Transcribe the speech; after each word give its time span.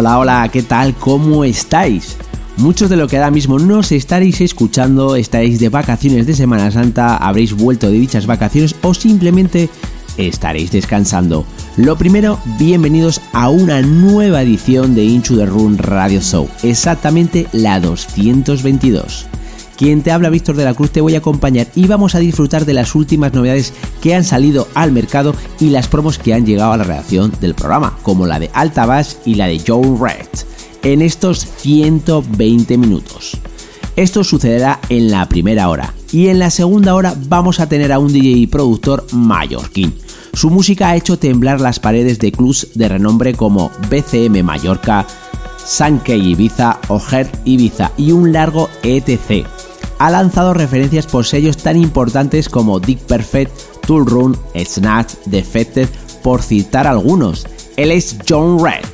Hola, 0.00 0.16
hola, 0.20 0.48
¿qué 0.52 0.62
tal? 0.62 0.94
¿Cómo 0.94 1.42
estáis? 1.42 2.16
Muchos 2.56 2.88
de 2.88 2.96
lo 2.96 3.08
que 3.08 3.16
ahora 3.16 3.32
mismo 3.32 3.58
nos 3.58 3.90
estaréis 3.90 4.40
escuchando, 4.40 5.16
estaréis 5.16 5.58
de 5.58 5.70
vacaciones 5.70 6.24
de 6.24 6.34
Semana 6.34 6.70
Santa, 6.70 7.16
habréis 7.16 7.52
vuelto 7.52 7.90
de 7.90 7.98
dichas 7.98 8.24
vacaciones 8.24 8.76
o 8.82 8.94
simplemente 8.94 9.68
estaréis 10.16 10.70
descansando. 10.70 11.44
Lo 11.76 11.98
primero, 11.98 12.38
bienvenidos 12.60 13.20
a 13.32 13.48
una 13.48 13.82
nueva 13.82 14.42
edición 14.42 14.94
de 14.94 15.02
Into 15.02 15.36
the 15.36 15.46
Run 15.46 15.76
Radio 15.78 16.20
Show, 16.20 16.48
exactamente 16.62 17.48
la 17.50 17.80
222. 17.80 19.26
Quien 19.78 20.02
te 20.02 20.10
habla 20.10 20.28
Víctor 20.28 20.56
de 20.56 20.64
la 20.64 20.74
Cruz 20.74 20.90
te 20.90 21.00
voy 21.00 21.14
a 21.14 21.18
acompañar 21.18 21.68
y 21.76 21.86
vamos 21.86 22.16
a 22.16 22.18
disfrutar 22.18 22.66
de 22.66 22.74
las 22.74 22.96
últimas 22.96 23.32
novedades 23.32 23.72
que 24.02 24.12
han 24.12 24.24
salido 24.24 24.66
al 24.74 24.90
mercado 24.90 25.36
y 25.60 25.70
las 25.70 25.86
promos 25.86 26.18
que 26.18 26.34
han 26.34 26.44
llegado 26.44 26.72
a 26.72 26.76
la 26.76 26.82
redacción 26.82 27.32
del 27.40 27.54
programa, 27.54 27.96
como 28.02 28.26
la 28.26 28.40
de 28.40 28.50
Alta 28.54 28.86
Bass 28.86 29.18
y 29.24 29.36
la 29.36 29.46
de 29.46 29.62
Joe 29.64 29.96
Red, 29.96 30.26
en 30.82 31.00
estos 31.00 31.46
120 31.58 32.76
minutos. 32.76 33.38
Esto 33.94 34.24
sucederá 34.24 34.80
en 34.88 35.12
la 35.12 35.28
primera 35.28 35.68
hora 35.68 35.94
y 36.10 36.26
en 36.26 36.40
la 36.40 36.50
segunda 36.50 36.96
hora 36.96 37.14
vamos 37.28 37.60
a 37.60 37.68
tener 37.68 37.92
a 37.92 38.00
un 38.00 38.12
DJ 38.12 38.30
y 38.30 38.46
productor 38.48 39.06
mallorquín. 39.12 39.94
Su 40.32 40.50
música 40.50 40.88
ha 40.88 40.96
hecho 40.96 41.20
temblar 41.20 41.60
las 41.60 41.78
paredes 41.78 42.18
de 42.18 42.32
clubs 42.32 42.70
de 42.74 42.88
renombre 42.88 43.34
como 43.34 43.70
BCM 43.88 44.42
Mallorca, 44.42 45.06
Sankey 45.64 46.32
Ibiza 46.32 46.80
o 46.88 46.98
Heart 46.98 47.32
Ibiza 47.44 47.92
y 47.96 48.10
un 48.10 48.32
largo 48.32 48.68
etc 48.82 49.46
ha 49.98 50.10
lanzado 50.10 50.54
referencias 50.54 51.06
por 51.06 51.24
sellos 51.24 51.56
tan 51.56 51.76
importantes 51.76 52.48
como 52.48 52.80
Dick 52.80 53.00
Perfect, 53.00 53.52
Tool 53.86 54.06
Run, 54.06 54.36
Snatch, 54.56 55.14
Defected, 55.26 55.88
por 56.22 56.42
citar 56.42 56.86
algunos. 56.86 57.46
Él 57.76 57.90
es 57.90 58.16
John 58.28 58.62
Red, 58.62 58.84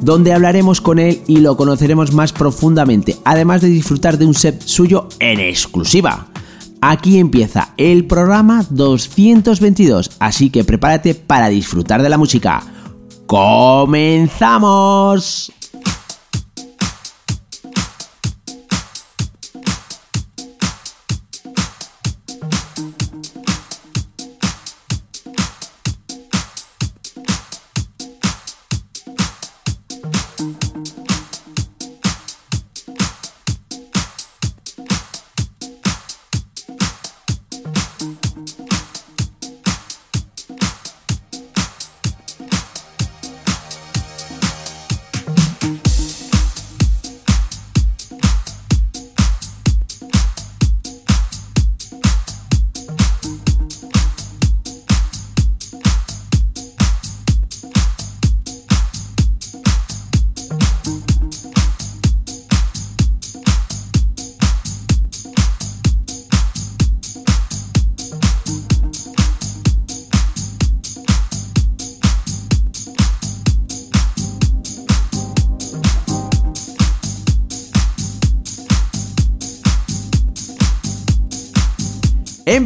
donde 0.00 0.32
hablaremos 0.32 0.80
con 0.80 0.98
él 0.98 1.22
y 1.26 1.38
lo 1.38 1.56
conoceremos 1.56 2.12
más 2.12 2.32
profundamente, 2.32 3.16
además 3.24 3.60
de 3.60 3.68
disfrutar 3.68 4.18
de 4.18 4.26
un 4.26 4.34
set 4.34 4.62
suyo 4.62 5.08
en 5.18 5.40
exclusiva. 5.40 6.28
Aquí 6.82 7.18
empieza 7.18 7.74
el 7.76 8.06
programa 8.06 8.64
222, 8.70 10.12
así 10.18 10.48
que 10.48 10.64
prepárate 10.64 11.14
para 11.14 11.50
disfrutar 11.50 12.02
de 12.02 12.08
la 12.08 12.16
música. 12.16 12.62
¡Comenzamos! 13.26 13.92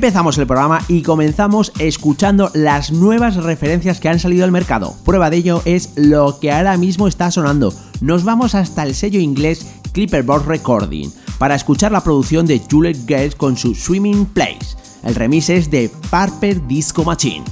Empezamos 0.05 0.37
el 0.37 0.47
programa 0.47 0.83
y 0.87 1.01
comenzamos 1.01 1.73
escuchando 1.79 2.51
las 2.53 2.93
nuevas 2.93 3.37
referencias 3.37 4.01
que 4.01 4.11
han 4.11 4.19
salido 4.19 4.45
al 4.45 4.53
mercado. 4.53 4.95
Prueba 5.03 5.31
de 5.31 5.39
ello 5.39 5.63
es 5.65 5.93
lo 5.97 6.39
que 6.41 6.53
ahora 6.53 6.77
mismo 6.77 7.09
está 7.09 7.31
sonando. 7.31 7.73
Nos 8.03 8.23
vamos 8.23 8.55
hasta 8.55 8.83
el 8.83 8.95
sello 8.95 9.19
inglés 9.19 9.67
Clipperboard 9.93 10.47
Recording 10.47 11.09
para 11.39 11.55
escuchar 11.55 11.91
la 11.91 12.03
producción 12.03 12.45
de 12.45 12.61
Juliet 12.71 12.99
Gates 13.07 13.35
con 13.35 13.57
su 13.57 13.75
Swimming 13.75 14.27
Place. 14.27 14.77
El 15.05 15.15
remix 15.15 15.49
es 15.49 15.71
de 15.71 15.91
Parper 16.11 16.67
Disco 16.67 17.03
Machine. 17.03 17.47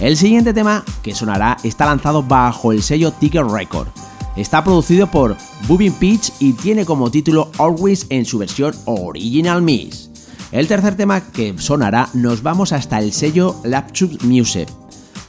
El 0.00 0.16
siguiente 0.16 0.52
tema 0.52 0.84
que 1.04 1.14
sonará 1.14 1.56
está 1.62 1.86
lanzado 1.86 2.24
bajo 2.24 2.72
el 2.72 2.82
sello 2.82 3.12
Ticket 3.12 3.48
Record. 3.48 3.86
Está 4.34 4.64
producido 4.64 5.06
por 5.06 5.36
Boobin 5.68 5.92
Pitch 5.92 6.32
y 6.40 6.54
tiene 6.54 6.84
como 6.84 7.12
título 7.12 7.52
Always 7.60 8.06
en 8.08 8.24
su 8.24 8.38
versión 8.38 8.74
Original 8.86 9.62
Mix. 9.62 10.11
El 10.52 10.68
tercer 10.68 10.96
tema 10.96 11.22
que 11.22 11.54
sonará 11.58 12.10
nos 12.12 12.42
vamos 12.42 12.72
hasta 12.72 12.98
el 12.98 13.14
sello 13.14 13.56
Laptop 13.64 14.22
Music 14.22 14.68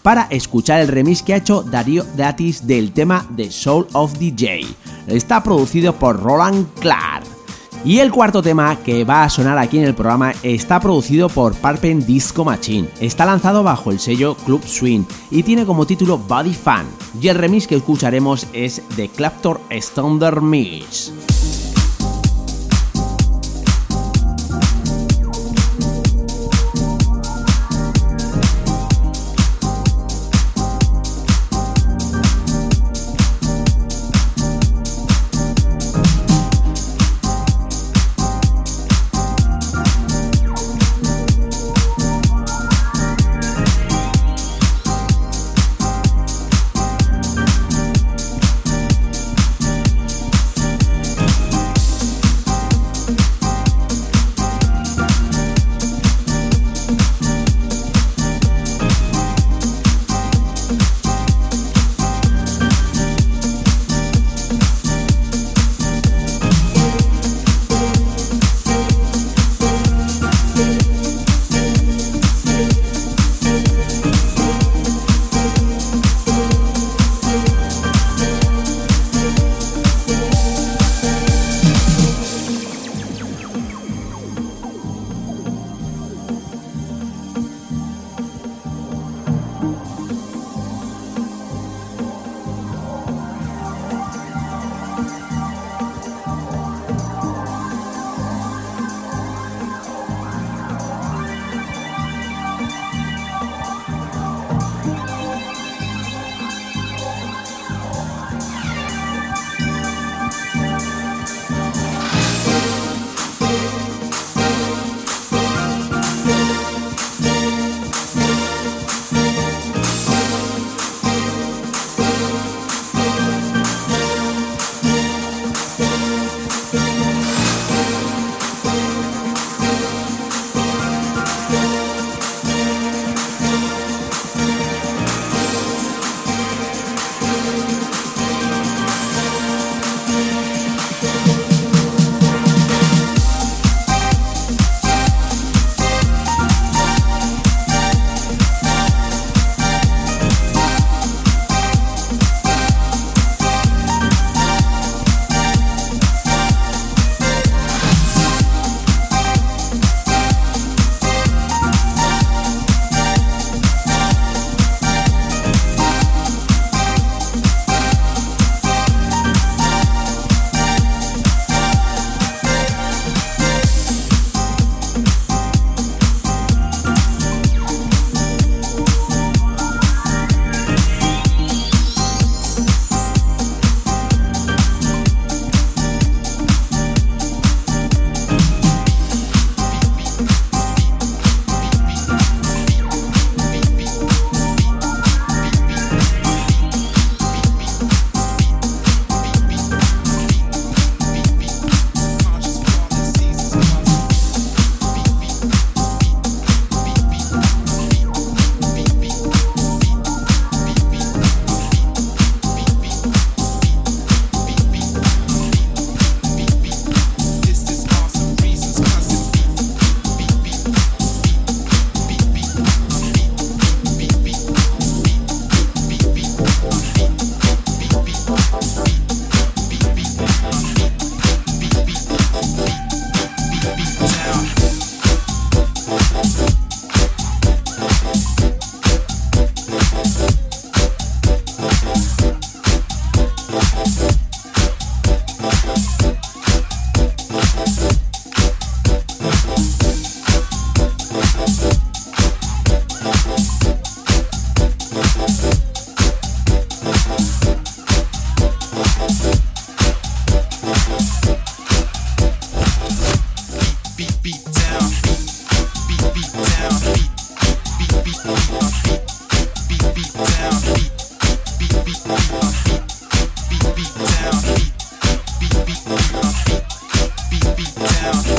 para 0.01 0.23
escuchar 0.23 0.81
el 0.81 0.89
remix 0.89 1.23
que 1.23 1.33
ha 1.33 1.37
hecho 1.37 1.63
Darío 1.63 2.05
Datis 2.17 2.67
del 2.67 2.91
tema 2.91 3.25
The 3.37 3.49
Soul 3.49 3.87
of 3.93 4.19
DJ. 4.19 4.67
Está 5.07 5.41
producido 5.41 5.93
por 5.93 6.21
Roland 6.21 6.67
Clark. 6.81 7.23
Y 7.85 7.99
el 7.99 8.11
cuarto 8.11 8.41
tema 8.41 8.77
que 8.83 9.05
va 9.05 9.23
a 9.23 9.29
sonar 9.29 9.57
aquí 9.57 9.77
en 9.77 9.85
el 9.85 9.95
programa 9.95 10.33
está 10.43 10.81
producido 10.81 11.29
por 11.29 11.53
Parpen 11.55 12.05
Disco 12.05 12.43
Machine. 12.43 12.89
Está 12.99 13.25
lanzado 13.25 13.63
bajo 13.63 13.91
el 13.91 13.99
sello 13.99 14.35
Club 14.45 14.65
Swing 14.65 15.03
y 15.31 15.43
tiene 15.43 15.65
como 15.65 15.85
título 15.85 16.17
Body 16.17 16.53
Fan. 16.53 16.85
Y 17.21 17.29
el 17.29 17.37
remix 17.37 17.65
que 17.65 17.75
escucharemos 17.75 18.45
es 18.51 18.81
The 18.97 19.07
Claptor 19.07 19.61
Standard 19.69 20.41
Mix. 20.41 21.13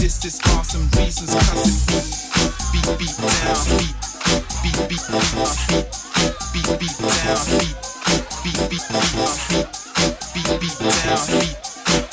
This 0.05 0.23
is 0.27 0.41
awesome 0.53 0.87
reasons. 1.01 1.33
it 1.33 1.41
beat, 2.77 2.85
beat, 2.85 2.99
beat 3.01 3.17
down, 3.25 3.57
beat, 3.81 3.97
beat, 4.61 4.77
beat, 4.85 5.01
beat 5.01 5.09
down, 5.09 5.49
beat, 5.73 5.89
beat, 6.53 6.69
beat 6.77 6.97
down, 7.25 7.41
beat, 7.57 7.73
beat, 8.45 8.61
beat 8.69 8.85
down, 8.85 9.09
beat, 9.49 9.65
beat, 10.37 10.61
beat 10.61 10.77
down, 11.01 11.25
beat, 11.41 11.57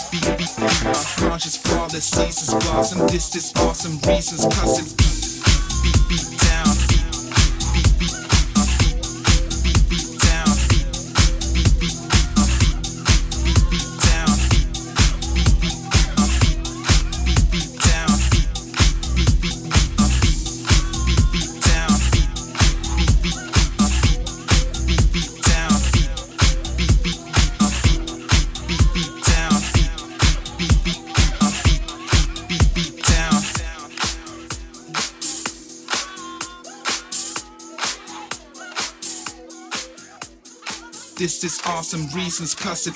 beat, 0.07 0.37
beat 0.39 0.55
down. 0.55 0.95
Conscious 1.19 1.57
flawless 1.57 2.07
seasons 2.07 2.63
blossom. 2.63 3.07
This 3.07 3.35
is 3.35 3.51
awesome 3.57 3.99
reasons. 4.07 4.47
Constant 4.55 4.95
beat, 4.95 5.43
beat, 5.83 5.99
beat, 6.07 6.29
beat 6.31 6.39
down, 6.39 6.71
beat. 6.87 7.00
This 41.21 41.43
is 41.43 41.61
awesome 41.67 42.07
reasons, 42.15 42.55
it's 42.55 42.87
it. 42.87 42.95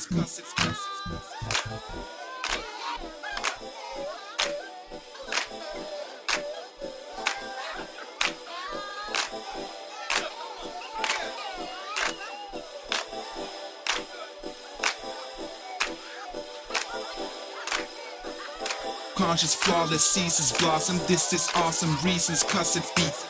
Conscious, 19.14 19.54
flawless, 19.54 20.04
ceases 20.04 20.52
blossom. 20.54 20.98
This 21.06 21.32
is 21.32 21.48
awesome 21.54 21.96
reasons, 22.04 22.42
cuss 22.42 22.76
it 22.76 22.92
beat. 22.96 23.25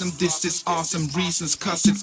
awesome. 0.00 0.18
This 0.18 0.44
is 0.46 0.62
awesome. 0.66 1.08
Reasons, 1.14 1.54
cause 1.56 1.84
it's. 1.86 2.00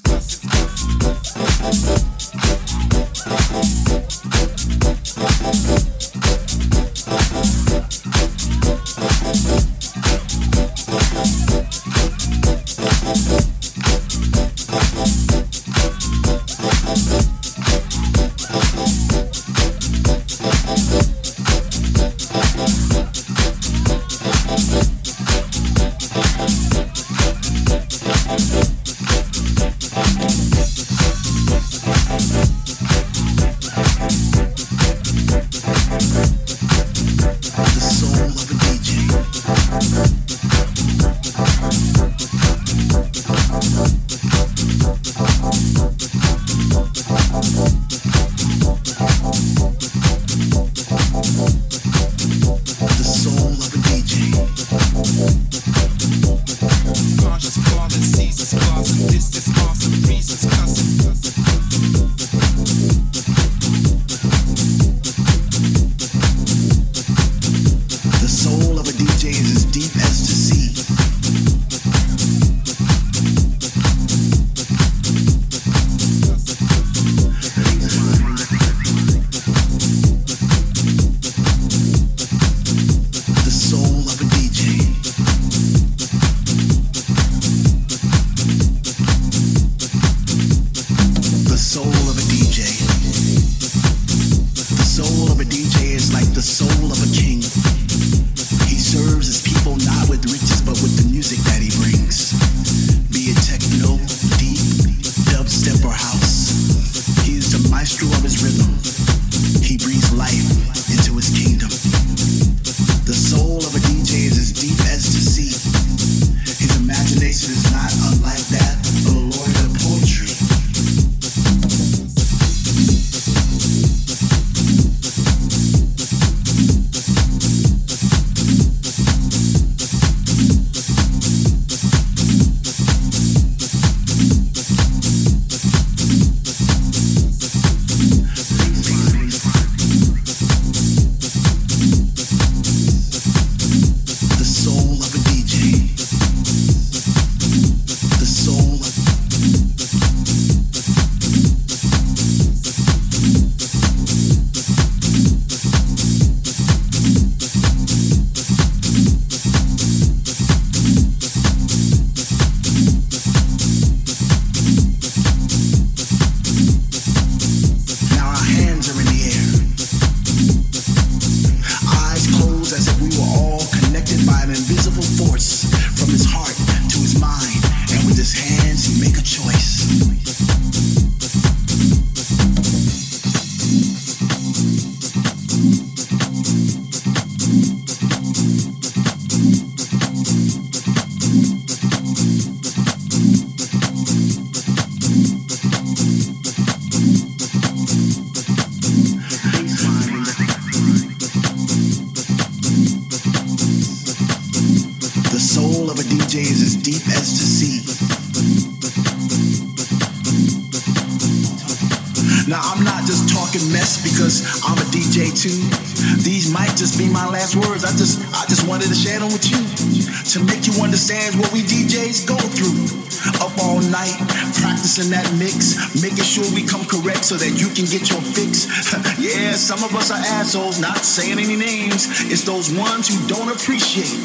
assholes, 230.48 230.80
not 230.80 231.04
saying 231.04 231.40
any 231.40 231.58
names. 231.58 232.08
It's 232.32 232.44
those 232.44 232.72
ones 232.72 233.12
who 233.12 233.20
don't 233.28 233.52
appreciate 233.52 234.16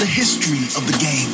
the 0.00 0.06
history 0.08 0.64
of 0.80 0.86
the 0.90 0.96
game. 0.96 1.28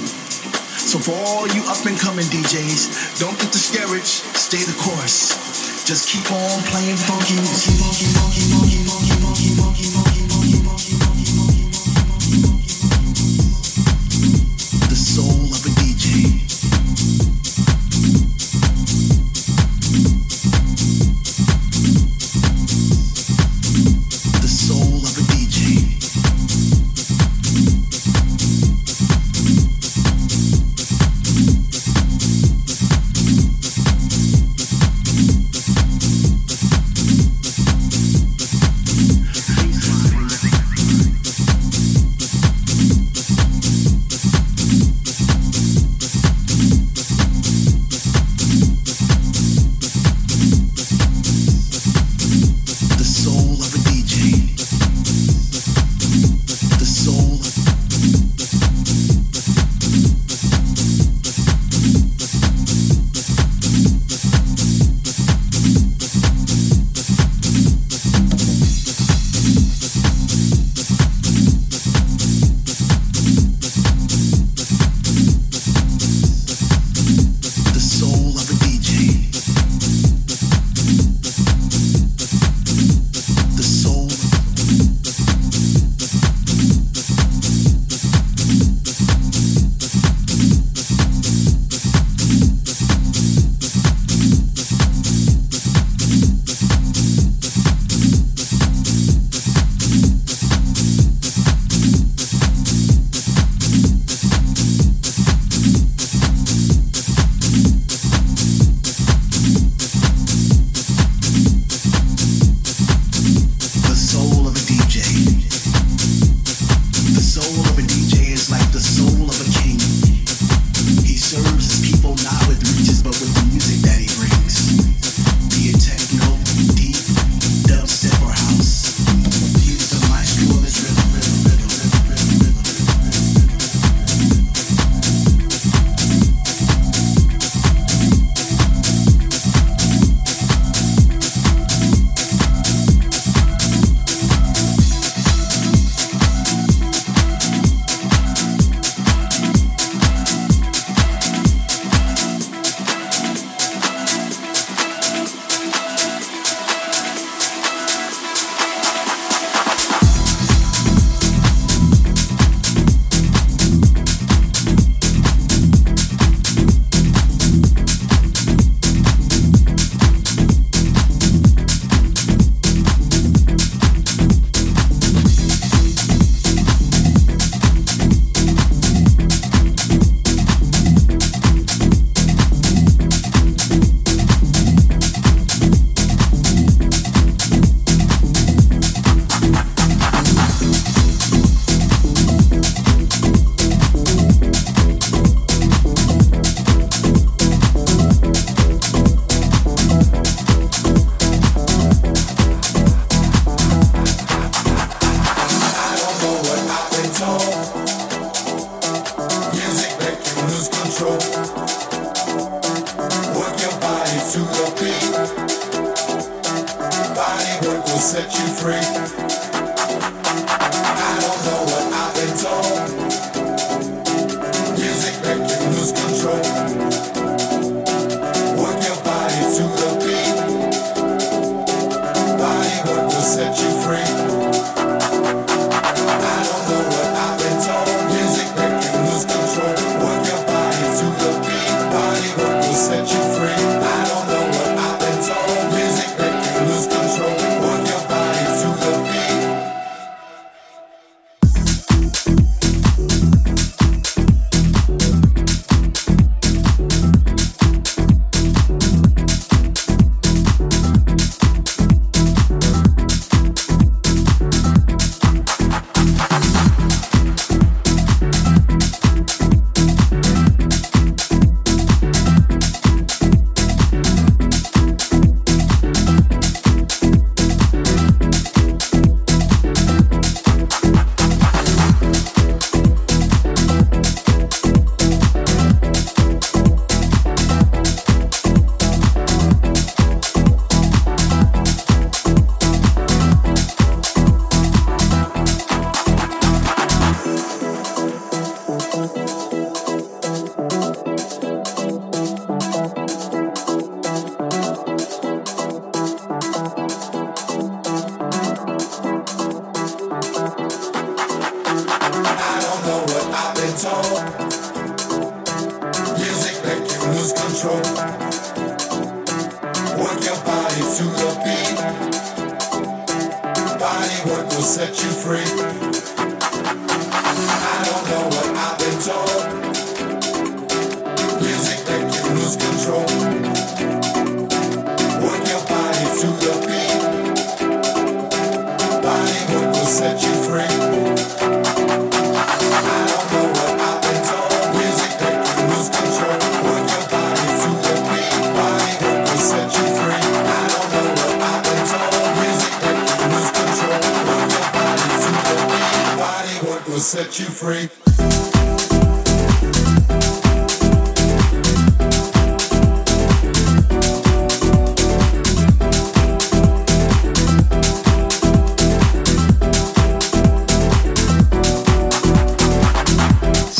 So 0.75 0.99
for 0.99 1.14
all 1.14 1.47
you 1.55 1.62
up 1.71 1.87
and 1.87 1.97
coming 1.97 2.27
DJs, 2.27 3.20
don't 3.20 3.38
get 3.38 3.53
discouraged. 3.53 4.27
Stay 4.35 4.59
the 4.59 4.77
course. 4.83 5.87
Just 5.87 6.11
keep 6.11 6.27
on 6.33 6.59
playing 6.66 6.97
funky. 6.97 8.13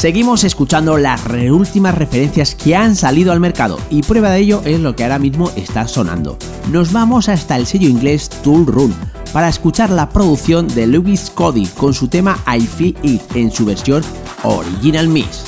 Seguimos 0.05 0.45
escuchando 0.45 0.99
las 0.99 1.23
últimas 1.51 1.95
referencias 1.95 2.55
que 2.55 2.77
han 2.77 2.95
salido 2.95 3.33
al 3.33 3.41
mercado 3.41 3.79
y 3.89 4.03
prueba 4.03 4.29
de 4.29 4.41
ello 4.41 4.61
es 4.67 4.79
lo 4.79 4.95
que 4.95 5.03
ahora 5.03 5.19
mismo 5.19 5.51
está 5.57 5.89
sonando. 5.89 6.37
Nos 6.71 6.93
vamos 6.93 7.31
hasta 7.31 7.57
el 7.57 7.67
sello 7.67 7.89
inglés 7.89 8.29
Tool 8.29 8.67
Room 8.67 8.93
para 9.33 9.49
escuchar 9.49 9.89
la 9.89 10.11
producción 10.11 10.69
de 10.69 10.87
Lewis 10.87 11.31
Cody 11.35 11.65
con 11.79 11.95
su 11.95 12.09
tema 12.09 12.39
I 12.47 12.61
Feel 12.61 12.95
It 13.03 13.23
en 13.35 13.51
su 13.51 13.65
versión 13.65 14.03
Original 14.43 15.09
Mix. 15.09 15.45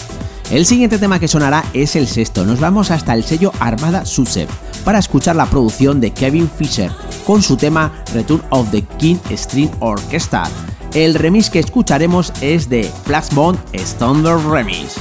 El 0.51 0.65
siguiente 0.65 0.97
tema 0.97 1.21
que 1.21 1.29
sonará 1.29 1.63
es 1.75 1.95
el 1.95 2.07
sexto. 2.07 2.47
Nos 2.47 2.59
vamos 2.59 2.91
hasta 2.91 3.13
el 3.13 3.25
sello 3.25 3.53
Armada 3.61 4.07
Susep 4.07 4.49
para 4.87 5.01
escuchar 5.01 5.37
la 5.37 5.45
producción 5.45 6.01
de 6.01 6.13
Kevin 6.13 6.49
Fisher 6.49 6.91
con 7.27 7.43
su 7.43 7.59
tema 7.59 7.93
Return 8.15 8.41
of 8.49 8.71
the 8.71 8.81
King 8.97 9.19
String 9.33 9.71
Orchestra. 9.81 10.45
El 10.97 11.15
remix 11.15 11.51
que 11.51 11.59
escucharemos 11.59 12.33
es 12.41 12.71
de 12.71 12.91
Flashbone 13.05 13.59
Thunder 13.99 14.39
Remix. 14.39 14.95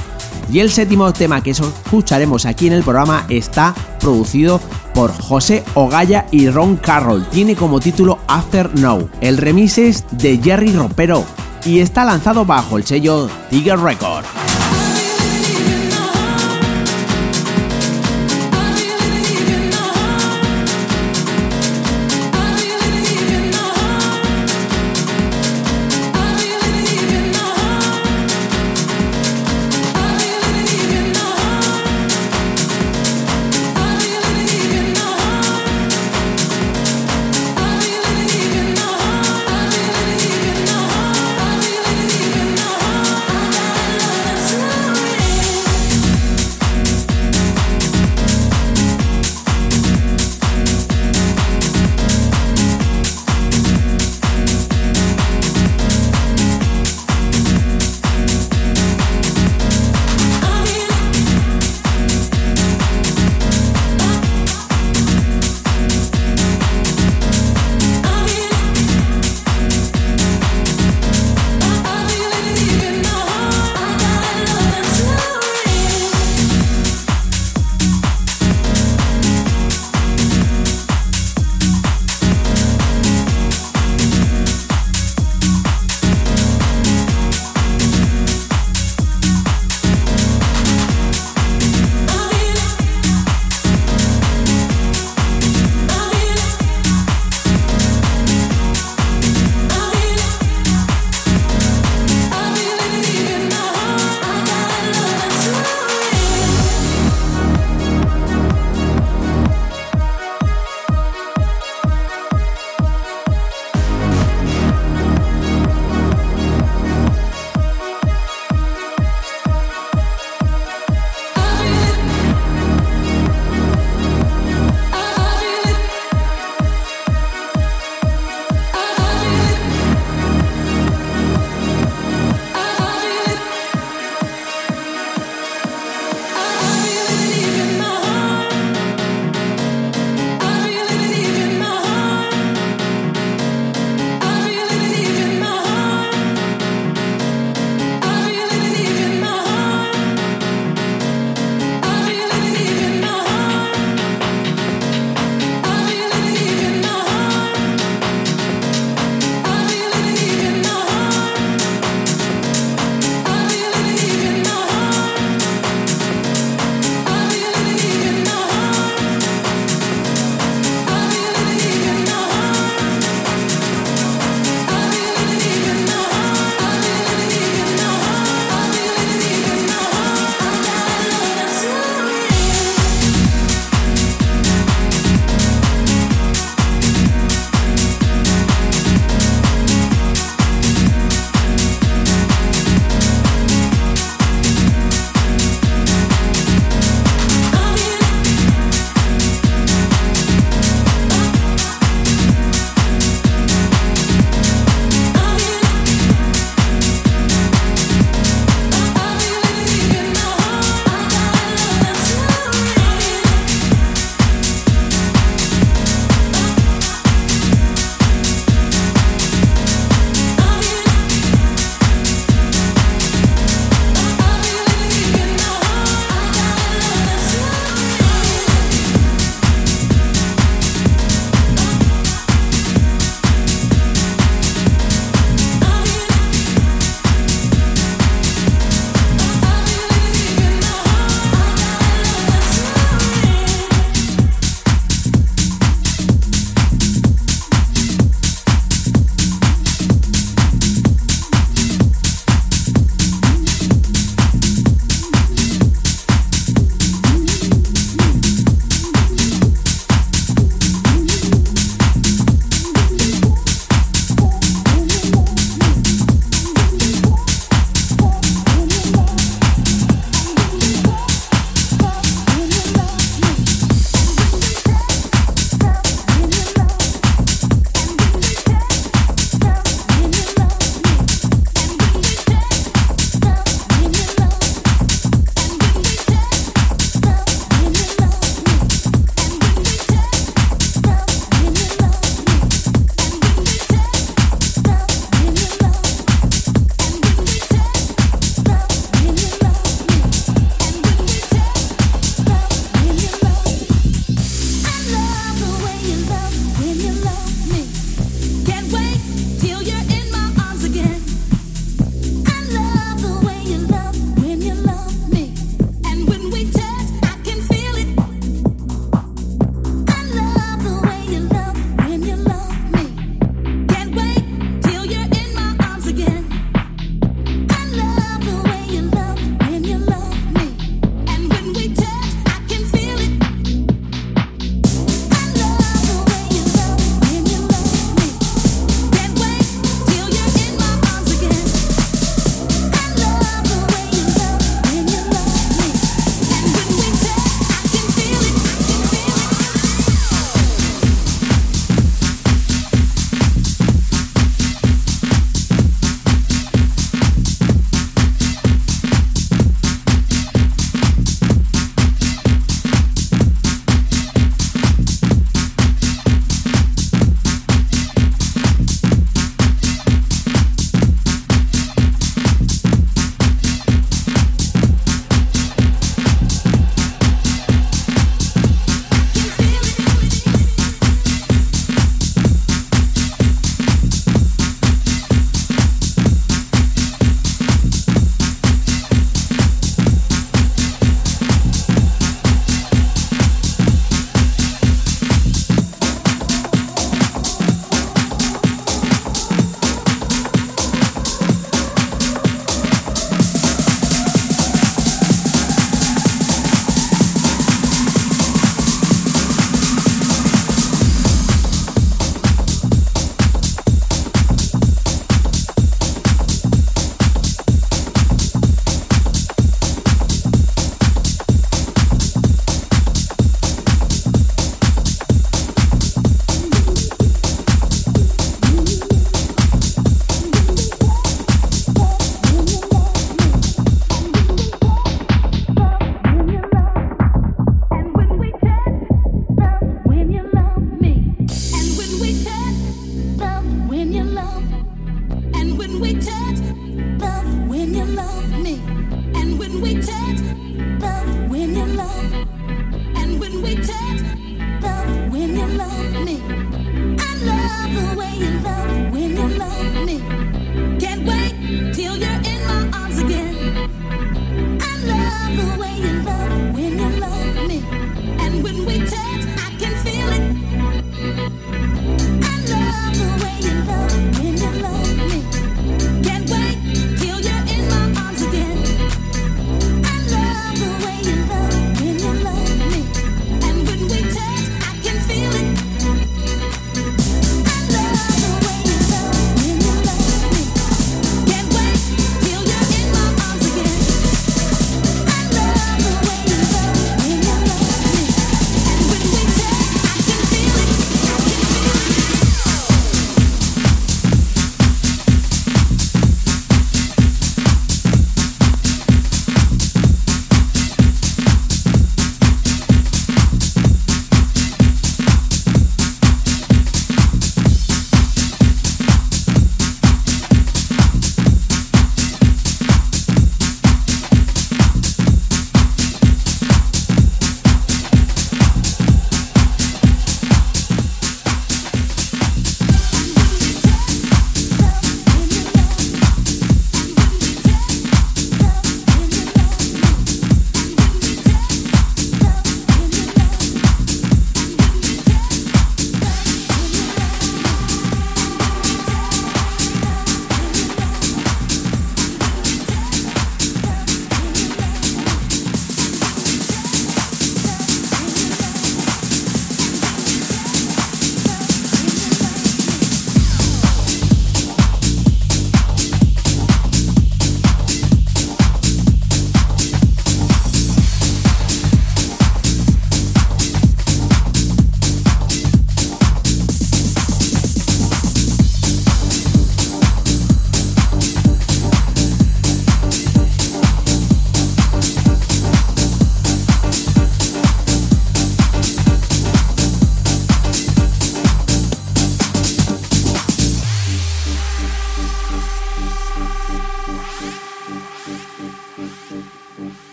Y 0.51 0.59
el 0.59 0.69
séptimo 0.69 1.13
tema 1.13 1.41
que 1.41 1.51
escucharemos 1.51 2.45
aquí 2.45 2.67
en 2.67 2.73
el 2.73 2.83
programa 2.83 3.25
está 3.29 3.73
producido 4.01 4.59
por 4.93 5.13
José 5.17 5.63
Ogaya 5.73 6.25
y 6.31 6.49
Ron 6.49 6.75
Carroll. 6.75 7.25
Tiene 7.29 7.55
como 7.55 7.79
título 7.79 8.19
After 8.27 8.77
Now. 8.77 9.09
El 9.21 9.37
remix 9.37 9.77
es 9.77 10.03
de 10.11 10.37
Jerry 10.37 10.73
Ropero 10.73 11.23
y 11.63 11.79
está 11.79 12.03
lanzado 12.03 12.43
bajo 12.43 12.75
el 12.75 12.85
sello 12.85 13.29
Tiger 13.49 13.79
Record. 13.79 14.25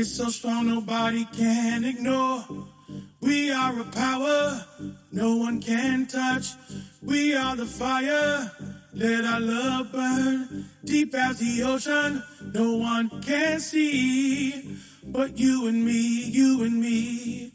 It's 0.00 0.14
so 0.14 0.28
strong 0.28 0.68
nobody 0.68 1.24
can 1.36 1.82
ignore. 1.82 2.44
We 3.20 3.50
are 3.50 3.80
a 3.80 3.82
power 3.82 4.64
no 5.10 5.34
one 5.34 5.60
can 5.60 6.06
touch. 6.06 6.50
We 7.02 7.34
are 7.34 7.56
the 7.56 7.66
fire. 7.66 8.48
Let 8.94 9.24
our 9.24 9.40
love 9.40 9.90
burn 9.90 10.66
deep 10.84 11.16
as 11.16 11.40
the 11.40 11.64
ocean. 11.64 12.22
No 12.54 12.76
one 12.76 13.10
can 13.22 13.58
see 13.58 14.78
but 15.02 15.36
you 15.36 15.66
and 15.66 15.84
me, 15.84 16.30
you 16.30 16.62
and 16.62 16.80
me. 16.80 17.52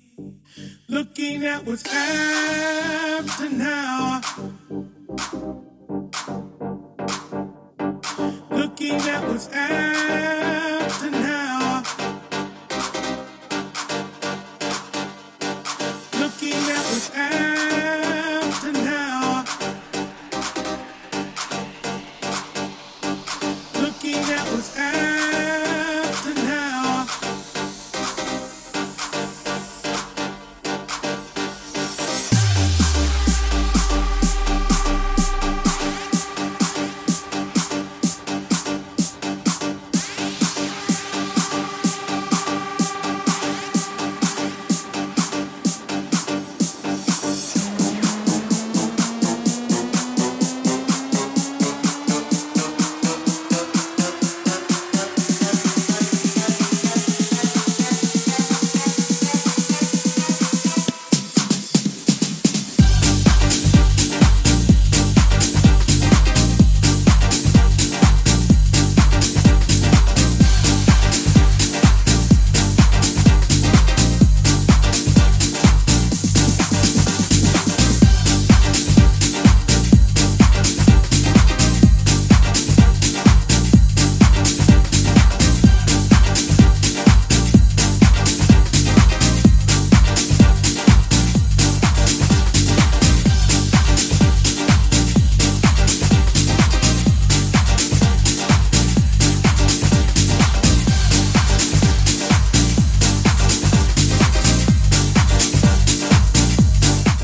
Looking 0.89 1.45
at 1.45 1.65
what's 1.65 1.87
after 1.87 3.49
now. 3.51 4.19
Looking 8.51 8.95
at 8.95 9.27
what's 9.29 9.47
after 9.47 10.42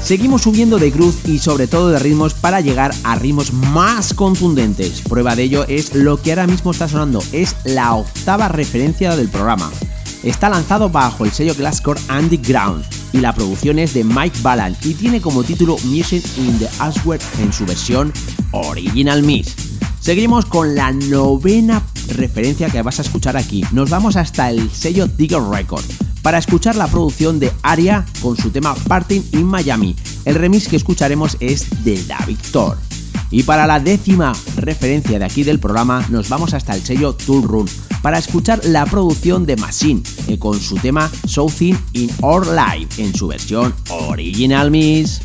Seguimos 0.10 0.42
subiendo 0.42 0.80
de 0.80 0.90
groove 0.90 1.16
y 1.28 1.38
sobre 1.38 1.68
todo 1.68 1.92
de 1.92 2.00
ritmos 2.00 2.34
para 2.34 2.62
llegar 2.62 2.96
a 3.04 3.14
ritmos 3.14 3.54
más 3.54 4.16
contundentes. 4.16 5.02
Prueba 5.02 5.36
de 5.36 5.44
ello 5.44 5.66
es 5.68 5.94
lo 5.94 6.20
que 6.20 6.32
ahora 6.32 6.48
mismo 6.48 6.72
está 6.72 6.90
sonando, 6.90 7.24
es 7.32 7.56
la 7.64 7.94
octava 7.94 8.48
referencia 8.48 9.16
del 9.16 9.30
programa. 9.30 9.70
Está 10.24 10.50
lanzado 10.50 10.90
bajo 10.90 11.26
el 11.26 11.32
sello 11.32 11.54
Glasscore 11.54 12.02
Underground 12.10 12.84
y 13.14 13.20
la 13.20 13.36
producción 13.36 13.78
es 13.78 13.94
de 13.94 14.04
Mike 14.04 14.40
Ballan 14.42 14.76
y 14.84 14.96
tiene 14.96 15.22
como 15.22 15.44
título 15.44 15.78
Music 15.84 16.26
in 16.38 16.58
the 16.58 16.68
Ashworth 16.80 17.22
en 17.40 17.54
su 17.54 17.68
versión 17.68 18.12
Original 18.52 19.22
Mix. 19.22 19.54
Seguimos 20.00 20.46
con 20.46 20.74
la 20.74 20.92
novena 20.92 21.84
referencia 22.08 22.72
que 22.72 22.82
vas 22.82 22.98
a 22.98 23.04
escuchar 23.04 23.38
aquí. 23.38 23.64
Nos 23.74 23.92
vamos 23.92 24.16
hasta 24.16 24.50
el 24.50 24.72
sello 24.72 25.06
Digger 25.06 25.44
Record 25.44 25.86
para 26.22 26.38
escuchar 26.38 26.76
la 26.76 26.88
producción 26.88 27.40
de 27.40 27.52
Aria 27.62 28.06
con 28.22 28.38
su 28.38 28.50
tema 28.50 28.76
Parting 28.76 29.22
in 29.34 29.46
Miami. 29.46 29.96
El 30.26 30.36
remix 30.36 30.68
que 30.68 30.76
escucharemos 30.76 31.38
es 31.40 31.84
de 31.84 32.04
Da 32.06 32.20
Victor. 32.26 32.78
Y 33.32 33.44
para 33.44 33.68
la 33.68 33.80
décima 33.80 34.34
referencia 34.56 35.20
de 35.20 35.26
aquí 35.26 35.44
del 35.44 35.60
programa 35.60 36.06
nos 36.10 36.30
vamos 36.30 36.54
hasta 36.54 36.76
el 36.76 36.84
sello 36.84 37.14
Tool 37.14 37.44
Run 37.44 37.70
para 38.02 38.18
escuchar 38.18 38.62
la 38.66 38.86
producción 38.86 39.46
de 39.46 39.56
Machine 39.58 40.02
con 40.40 40.60
su 40.60 40.76
tema 40.76 41.12
Something 41.28 41.76
in 41.94 42.10
Our 42.22 42.48
Life 42.48 43.02
en 43.02 43.14
su 43.14 43.28
versión 43.28 43.74
Original 43.90 44.72
Mix. 44.72 45.22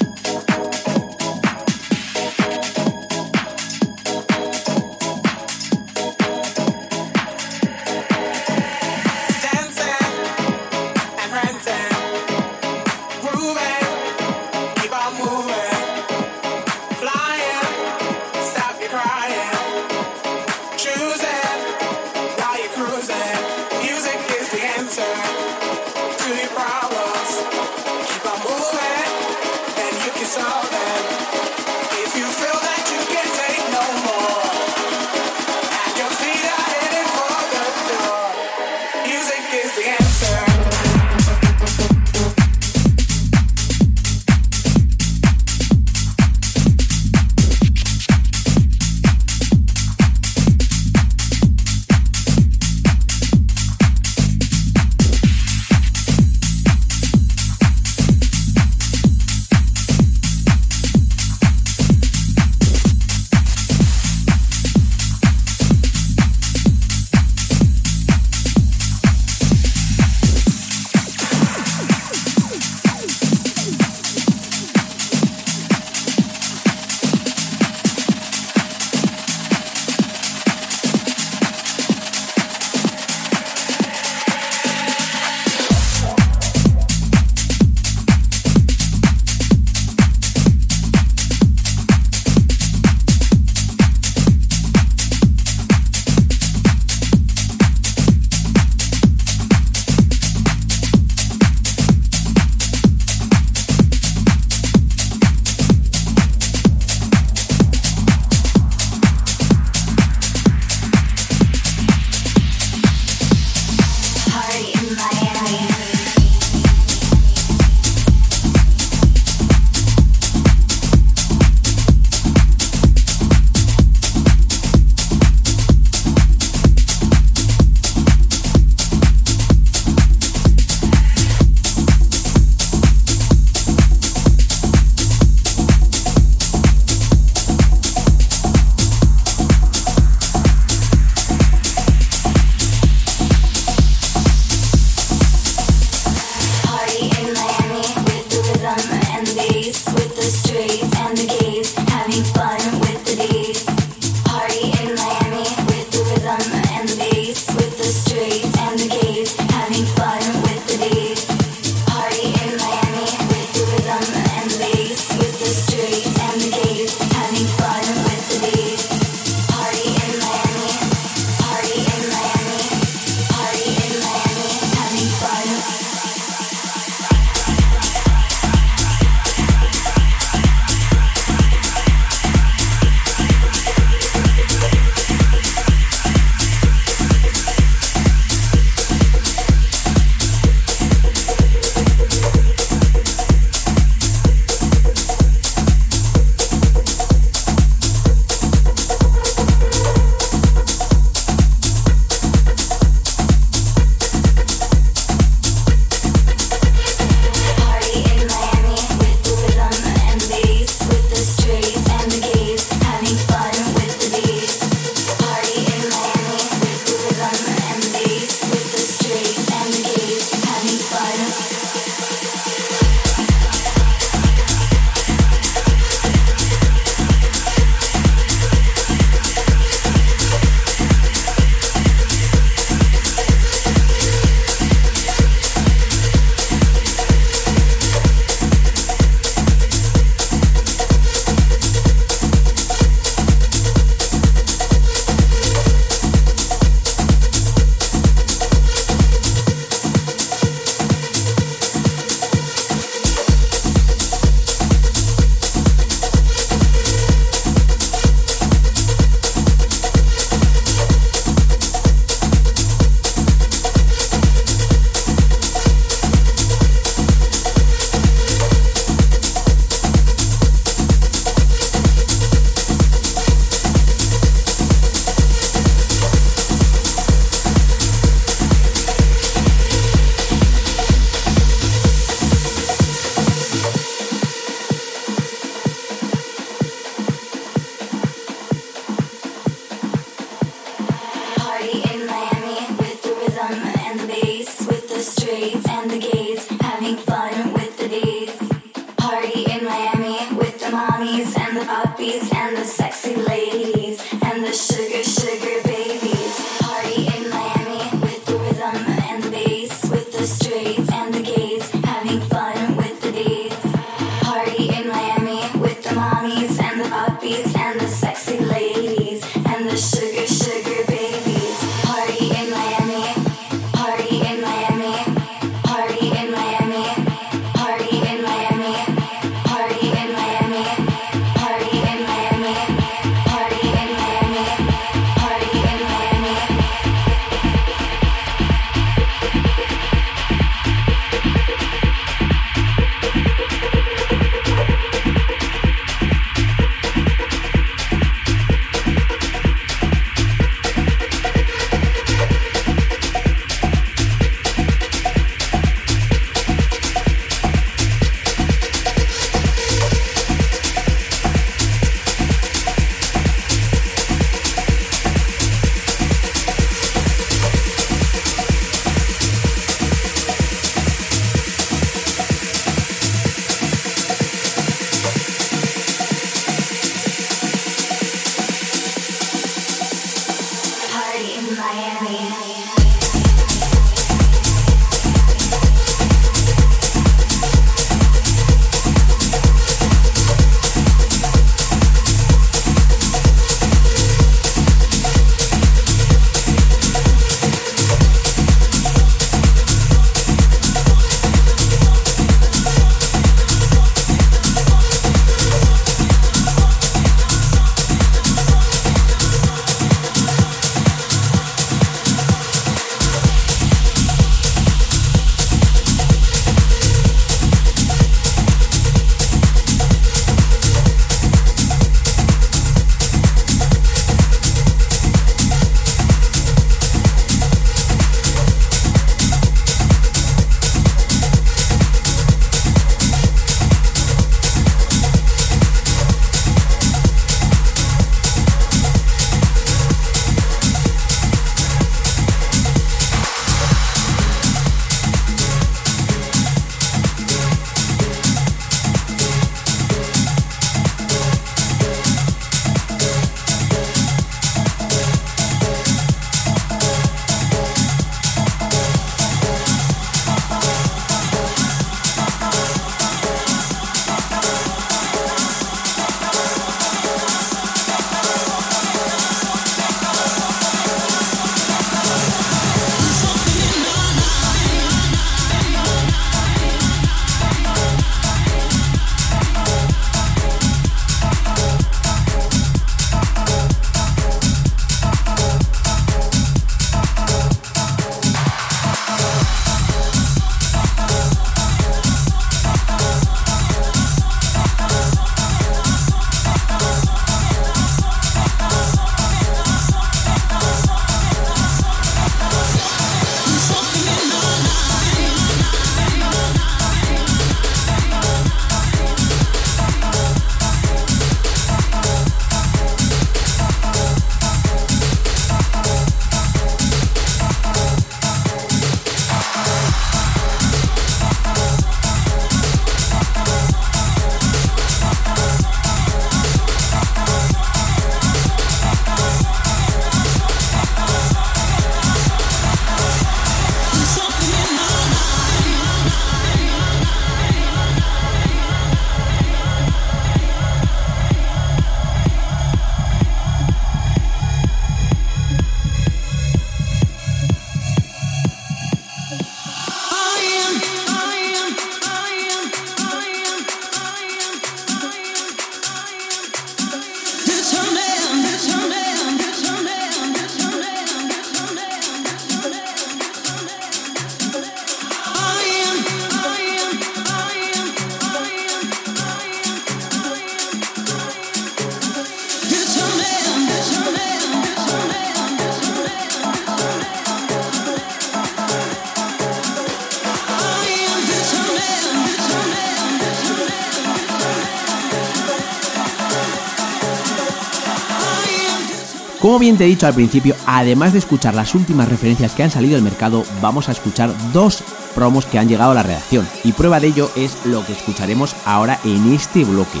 Como 589.46 589.60
bien 589.60 589.76
te 589.76 589.84
he 589.84 589.86
dicho 589.86 590.08
al 590.08 590.14
principio, 590.14 590.56
además 590.66 591.12
de 591.12 591.20
escuchar 591.20 591.54
las 591.54 591.76
últimas 591.76 592.08
referencias 592.08 592.52
que 592.52 592.64
han 592.64 592.70
salido 592.72 592.96
al 592.96 593.02
mercado, 593.02 593.44
vamos 593.62 593.88
a 593.88 593.92
escuchar 593.92 594.34
dos 594.52 594.82
promos 595.14 595.46
que 595.46 595.56
han 595.56 595.68
llegado 595.68 595.92
a 595.92 595.94
la 595.94 596.02
redacción. 596.02 596.48
Y 596.64 596.72
prueba 596.72 596.98
de 596.98 597.06
ello 597.06 597.30
es 597.36 597.64
lo 597.64 597.86
que 597.86 597.92
escucharemos 597.92 598.56
ahora 598.64 598.98
en 599.04 599.32
este 599.32 599.64
bloque. 599.64 600.00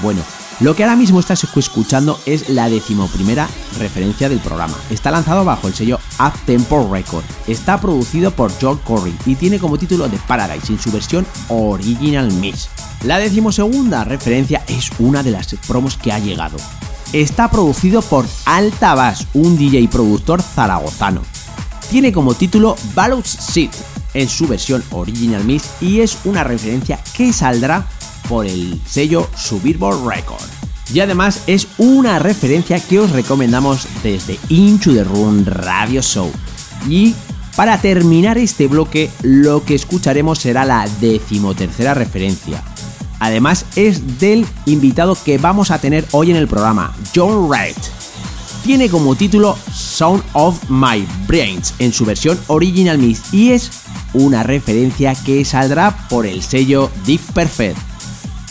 Bueno, 0.00 0.22
Lo 0.60 0.74
que 0.76 0.84
ahora 0.84 0.96
mismo 0.96 1.20
estás 1.20 1.44
escuchando 1.56 2.18
es 2.26 2.50
la 2.50 2.68
decimoprimera 2.68 3.48
referencia 3.78 4.28
del 4.28 4.40
programa. 4.40 4.76
Está 4.90 5.10
lanzado 5.10 5.42
bajo 5.44 5.68
el 5.68 5.74
sello 5.74 5.98
Up 6.18 6.32
Tempo 6.44 6.88
Record. 6.90 7.24
Está 7.46 7.80
producido 7.80 8.30
por 8.30 8.50
George 8.58 8.82
Corey 8.84 9.14
y 9.26 9.36
tiene 9.36 9.58
como 9.58 9.78
título 9.78 10.08
The 10.08 10.18
Paradise 10.26 10.72
en 10.72 10.78
su 10.78 10.90
versión 10.90 11.26
Original 11.48 12.30
Mix. 12.32 12.68
La 13.04 13.18
decimosegunda 13.18 14.04
referencia 14.04 14.62
es 14.68 14.90
una 14.98 15.22
de 15.22 15.30
las 15.32 15.54
promos 15.66 15.96
que 15.96 16.12
ha 16.12 16.18
llegado. 16.18 16.58
Está 17.12 17.50
producido 17.50 18.02
por 18.02 18.24
Alta 18.44 18.94
Bass, 18.94 19.26
un 19.34 19.58
DJ 19.58 19.88
productor 19.88 20.42
zaragozano. 20.42 21.22
Tiene 21.90 22.12
como 22.12 22.34
título 22.34 22.76
Ballots 22.94 23.30
Seed 23.30 23.70
en 24.14 24.28
su 24.28 24.46
versión 24.46 24.84
Original 24.92 25.42
Mix 25.44 25.70
y 25.80 26.00
es 26.02 26.18
una 26.24 26.44
referencia 26.44 27.00
que 27.16 27.32
saldrá 27.32 27.84
por 28.28 28.46
el 28.46 28.80
sello 28.86 29.28
Subirboard 29.34 30.06
Record. 30.06 30.44
Y 30.94 31.00
además 31.00 31.42
es 31.48 31.66
una 31.78 32.20
referencia 32.20 32.78
que 32.78 33.00
os 33.00 33.10
recomendamos 33.10 33.88
desde 34.04 34.38
Into 34.48 34.92
the 34.92 35.02
Room 35.02 35.44
Radio 35.44 36.02
Show. 36.02 36.30
Y 36.88 37.16
para 37.56 37.80
terminar 37.80 38.38
este 38.38 38.68
bloque, 38.68 39.10
lo 39.22 39.64
que 39.64 39.74
escucharemos 39.74 40.38
será 40.38 40.64
la 40.64 40.88
decimotercera 41.00 41.92
referencia. 41.92 42.62
Además 43.20 43.66
es 43.76 44.18
del 44.18 44.46
invitado 44.66 45.16
que 45.24 45.38
vamos 45.38 45.70
a 45.70 45.78
tener 45.78 46.04
hoy 46.10 46.30
en 46.30 46.36
el 46.36 46.48
programa, 46.48 46.92
John 47.14 47.48
Wright. 47.48 47.76
Tiene 48.64 48.88
como 48.88 49.14
título 49.14 49.56
Sound 49.72 50.22
of 50.32 50.68
My 50.68 51.06
Brains 51.28 51.74
en 51.78 51.92
su 51.92 52.04
versión 52.04 52.38
Original 52.48 52.98
Mix 52.98 53.32
y 53.32 53.52
es 53.52 53.70
una 54.12 54.42
referencia 54.42 55.14
que 55.14 55.44
saldrá 55.44 56.08
por 56.08 56.26
el 56.26 56.42
sello 56.42 56.90
Deep 57.06 57.20
Perfect. 57.32 57.78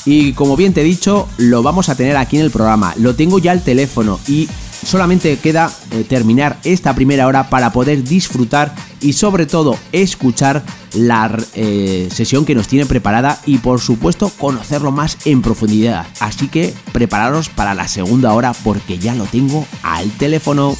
Y 0.05 0.33
como 0.33 0.55
bien 0.55 0.73
te 0.73 0.81
he 0.81 0.85
dicho, 0.85 1.27
lo 1.37 1.61
vamos 1.61 1.89
a 1.89 1.95
tener 1.95 2.15
aquí 2.15 2.37
en 2.37 2.43
el 2.43 2.51
programa. 2.51 2.93
Lo 2.97 3.15
tengo 3.15 3.37
ya 3.39 3.51
al 3.51 3.63
teléfono 3.63 4.19
y 4.27 4.47
solamente 4.83 5.37
queda 5.37 5.71
eh, 5.91 6.03
terminar 6.03 6.59
esta 6.63 6.93
primera 6.93 7.27
hora 7.27 7.49
para 7.49 7.71
poder 7.71 8.03
disfrutar 8.03 8.73
y 9.01 9.13
sobre 9.13 9.45
todo 9.45 9.77
escuchar 9.91 10.63
la 10.93 11.37
eh, 11.53 12.09
sesión 12.11 12.45
que 12.45 12.55
nos 12.55 12.67
tiene 12.67 12.85
preparada 12.85 13.39
y 13.45 13.59
por 13.59 13.79
supuesto 13.79 14.29
conocerlo 14.37 14.91
más 14.91 15.17
en 15.25 15.41
profundidad. 15.41 16.07
Así 16.19 16.47
que 16.47 16.73
prepararos 16.91 17.49
para 17.49 17.73
la 17.73 17.87
segunda 17.87 18.33
hora 18.33 18.53
porque 18.63 18.97
ya 18.97 19.15
lo 19.15 19.25
tengo 19.25 19.65
al 19.83 20.09
teléfono. 20.11 20.75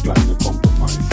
kleine 0.00 0.34
Kompromiss. 0.42 1.11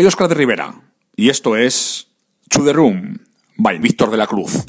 Soy 0.00 0.06
Óscar 0.06 0.30
de 0.30 0.34
Rivera 0.34 0.80
y 1.14 1.28
esto 1.28 1.56
es 1.56 2.06
To 2.48 2.72
Room 2.72 3.18
by 3.58 3.78
Víctor 3.80 4.10
de 4.10 4.16
la 4.16 4.26
Cruz. 4.26 4.64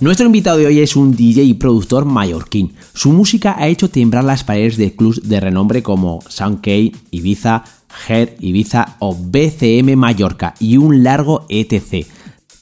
Nuestro 0.00 0.24
invitado 0.24 0.56
de 0.56 0.66
hoy 0.66 0.80
es 0.80 0.96
un 0.96 1.14
DJ 1.14 1.42
y 1.42 1.52
productor 1.52 2.06
mallorquín. 2.06 2.74
Su 2.94 3.12
música 3.12 3.54
ha 3.58 3.68
hecho 3.68 3.90
temblar 3.90 4.24
las 4.24 4.44
paredes 4.44 4.78
de 4.78 4.96
clubs 4.96 5.28
de 5.28 5.40
renombre 5.40 5.82
como 5.82 6.22
Soundkey, 6.26 6.96
Ibiza, 7.10 7.64
Her 8.08 8.34
Ibiza 8.40 8.96
o 8.98 9.14
BCM 9.14 9.94
Mallorca 9.94 10.54
y 10.58 10.78
un 10.78 11.02
largo 11.02 11.44
etc. 11.50 12.06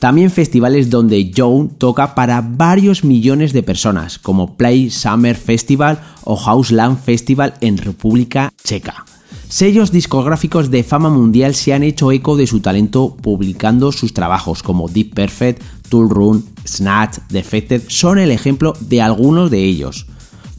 También 0.03 0.33
festivales 0.33 0.91
donde 0.91 1.31
Joe 1.33 1.69
toca 1.79 2.17
para 2.17 2.41
varios 2.41 3.05
millones 3.05 3.53
de 3.53 3.63
personas, 3.63 4.19
como 4.19 4.57
Play 4.57 4.91
Summer 4.91 5.37
Festival 5.37 6.03
o 6.25 6.35
Houseland 6.35 6.99
Festival 6.99 7.55
en 7.61 7.79
República 7.79 8.53
Checa. 8.65 9.05
Sellos 9.49 9.93
discográficos 9.93 10.73
de 10.73 10.83
fama 10.83 11.09
mundial 11.09 11.55
se 11.55 11.73
han 11.73 11.85
hecho 11.85 12.11
eco 12.11 12.37
de 12.37 12.49
su 12.49 12.59
talento 12.59 13.15
publicando 13.15 13.93
sus 13.93 14.13
trabajos 14.13 14.65
como 14.65 14.89
Deep 14.89 15.15
Perfect, 15.15 15.63
Tool 15.89 16.11
Run, 16.11 16.45
Snatch, 16.67 17.19
Defected 17.29 17.83
son 17.87 18.19
el 18.19 18.33
ejemplo 18.33 18.75
de 18.81 19.03
algunos 19.03 19.53
de 19.53 19.63
ellos. 19.63 20.07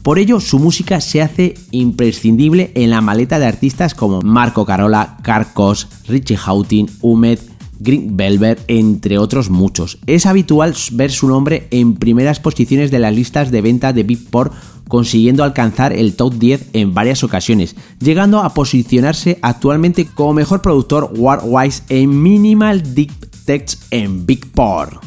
Por 0.02 0.18
ello, 0.18 0.40
su 0.40 0.58
música 0.58 1.02
se 1.02 1.20
hace 1.20 1.54
imprescindible 1.70 2.72
en 2.74 2.88
la 2.88 3.02
maleta 3.02 3.38
de 3.38 3.46
artistas 3.46 3.94
como 3.94 4.22
Marco 4.22 4.64
Carola, 4.64 5.18
Carcos, 5.22 5.88
Richie 6.08 6.38
Houghton, 6.38 6.88
Umed, 7.02 7.38
Green 7.78 8.16
Velvet, 8.16 8.62
entre 8.68 9.18
otros 9.18 9.50
muchos. 9.50 9.98
Es 10.06 10.26
habitual 10.26 10.74
ver 10.92 11.10
su 11.10 11.28
nombre 11.28 11.68
en 11.70 11.94
primeras 11.94 12.40
posiciones 12.40 12.90
de 12.90 12.98
las 12.98 13.14
listas 13.14 13.50
de 13.50 13.60
venta 13.60 13.92
de 13.92 14.02
Beatport, 14.02 14.52
consiguiendo 14.88 15.44
alcanzar 15.44 15.92
el 15.92 16.14
top 16.14 16.34
10 16.34 16.70
en 16.72 16.94
varias 16.94 17.24
ocasiones, 17.24 17.76
llegando 18.00 18.40
a 18.40 18.54
posicionarse 18.54 19.38
actualmente 19.42 20.06
como 20.06 20.34
mejor 20.34 20.62
productor 20.62 21.12
worldwide 21.16 21.82
en 21.88 22.22
Minimal 22.22 22.94
Deep 22.94 23.12
Text 23.44 23.82
en 23.90 24.26
Beatport. 24.26 25.02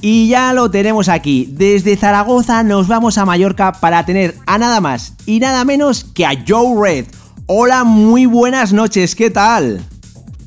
Y 0.00 0.28
ya 0.28 0.52
lo 0.52 0.70
tenemos 0.70 1.08
aquí. 1.08 1.48
Desde 1.50 1.96
Zaragoza 1.96 2.62
nos 2.62 2.86
vamos 2.86 3.18
a 3.18 3.24
Mallorca 3.24 3.72
para 3.72 4.04
tener 4.04 4.36
a 4.46 4.58
nada 4.58 4.80
más 4.80 5.14
y 5.24 5.40
nada 5.40 5.64
menos 5.64 6.04
que 6.04 6.26
a 6.26 6.44
Joe 6.46 6.76
Red. 6.80 7.06
Hola, 7.46 7.84
muy 7.84 8.26
buenas 8.26 8.72
noches, 8.72 9.14
¿qué 9.14 9.30
tal? 9.30 9.84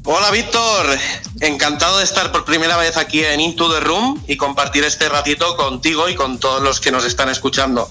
Hola 0.05 0.31
Víctor, 0.31 0.85
encantado 1.41 1.97
de 1.97 2.03
estar 2.03 2.31
por 2.31 2.45
primera 2.45 2.77
vez 2.77 2.97
aquí 2.97 3.19
en 3.19 3.41
Into 3.41 3.71
the 3.71 3.81
Room 3.81 4.19
y 4.27 4.37
compartir 4.37 4.83
este 4.83 5.09
ratito 5.09 5.57
contigo 5.57 6.07
y 6.09 6.15
con 6.15 6.39
todos 6.39 6.63
los 6.63 6.79
que 6.79 6.91
nos 6.91 7.05
están 7.05 7.29
escuchando. 7.29 7.87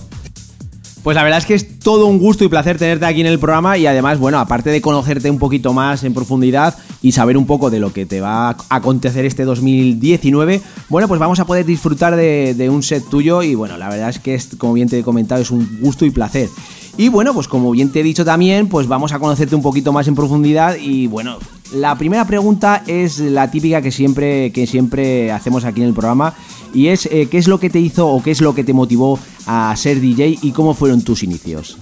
Pues 1.02 1.14
la 1.14 1.22
verdad 1.22 1.38
es 1.38 1.46
que 1.46 1.54
es 1.54 1.78
todo 1.78 2.06
un 2.06 2.18
gusto 2.18 2.44
y 2.44 2.48
placer 2.48 2.76
tenerte 2.78 3.06
aquí 3.06 3.20
en 3.20 3.26
el 3.26 3.38
programa 3.38 3.78
y 3.78 3.86
además, 3.86 4.18
bueno, 4.18 4.38
aparte 4.38 4.70
de 4.70 4.80
conocerte 4.80 5.30
un 5.30 5.38
poquito 5.38 5.72
más 5.72 6.02
en 6.02 6.12
profundidad 6.12 6.76
y 7.02 7.12
saber 7.12 7.36
un 7.36 7.46
poco 7.46 7.70
de 7.70 7.78
lo 7.78 7.92
que 7.92 8.04
te 8.04 8.20
va 8.20 8.50
a 8.50 8.56
acontecer 8.68 9.24
este 9.24 9.44
2019, 9.44 10.60
bueno, 10.88 11.08
pues 11.08 11.20
vamos 11.20 11.38
a 11.40 11.46
poder 11.46 11.64
disfrutar 11.64 12.16
de, 12.16 12.68
un 12.70 12.82
set 12.82 13.08
tuyo 13.08 13.42
y 13.42 13.54
bueno, 13.54 13.76
la 13.76 13.88
verdad 13.88 14.08
es 14.08 14.18
que, 14.18 14.34
es, 14.34 14.48
como 14.58 14.72
bien 14.72 14.88
te 14.88 14.98
he 14.98 15.02
comentado, 15.02 15.40
es 15.40 15.50
un 15.50 15.78
gusto 15.80 16.04
y 16.04 16.10
placer. 16.10 16.48
Y 16.96 17.08
bueno, 17.10 17.32
pues 17.32 17.46
como 17.46 17.70
bien 17.70 17.92
te 17.92 18.00
he 18.00 18.02
dicho 18.02 18.24
también, 18.24 18.68
pues 18.68 18.88
vamos 18.88 19.12
a 19.12 19.20
conocerte 19.20 19.54
un 19.54 19.62
poquito 19.62 19.92
más 19.92 20.08
en 20.08 20.16
profundidad 20.16 20.76
y 20.76 21.06
bueno, 21.06 21.38
la 21.72 21.96
primera 21.96 22.24
pregunta 22.26 22.82
es 22.86 23.18
la 23.18 23.50
típica 23.50 23.82
que 23.82 23.92
siempre, 23.92 24.52
que 24.52 24.66
siempre 24.66 25.32
hacemos 25.32 25.64
aquí 25.64 25.82
en 25.82 25.88
el 25.88 25.94
programa 25.94 26.34
y 26.72 26.88
es 26.88 27.06
eh, 27.06 27.28
qué 27.30 27.38
es 27.38 27.48
lo 27.48 27.58
que 27.60 27.70
te 27.70 27.78
hizo 27.78 28.06
o 28.08 28.22
qué 28.22 28.30
es 28.30 28.40
lo 28.40 28.54
que 28.54 28.64
te 28.64 28.72
motivó 28.72 29.18
a 29.46 29.74
ser 29.76 30.00
DJ 30.00 30.38
y 30.42 30.52
cómo 30.52 30.74
fueron 30.74 31.02
tus 31.02 31.22
inicios. 31.22 31.76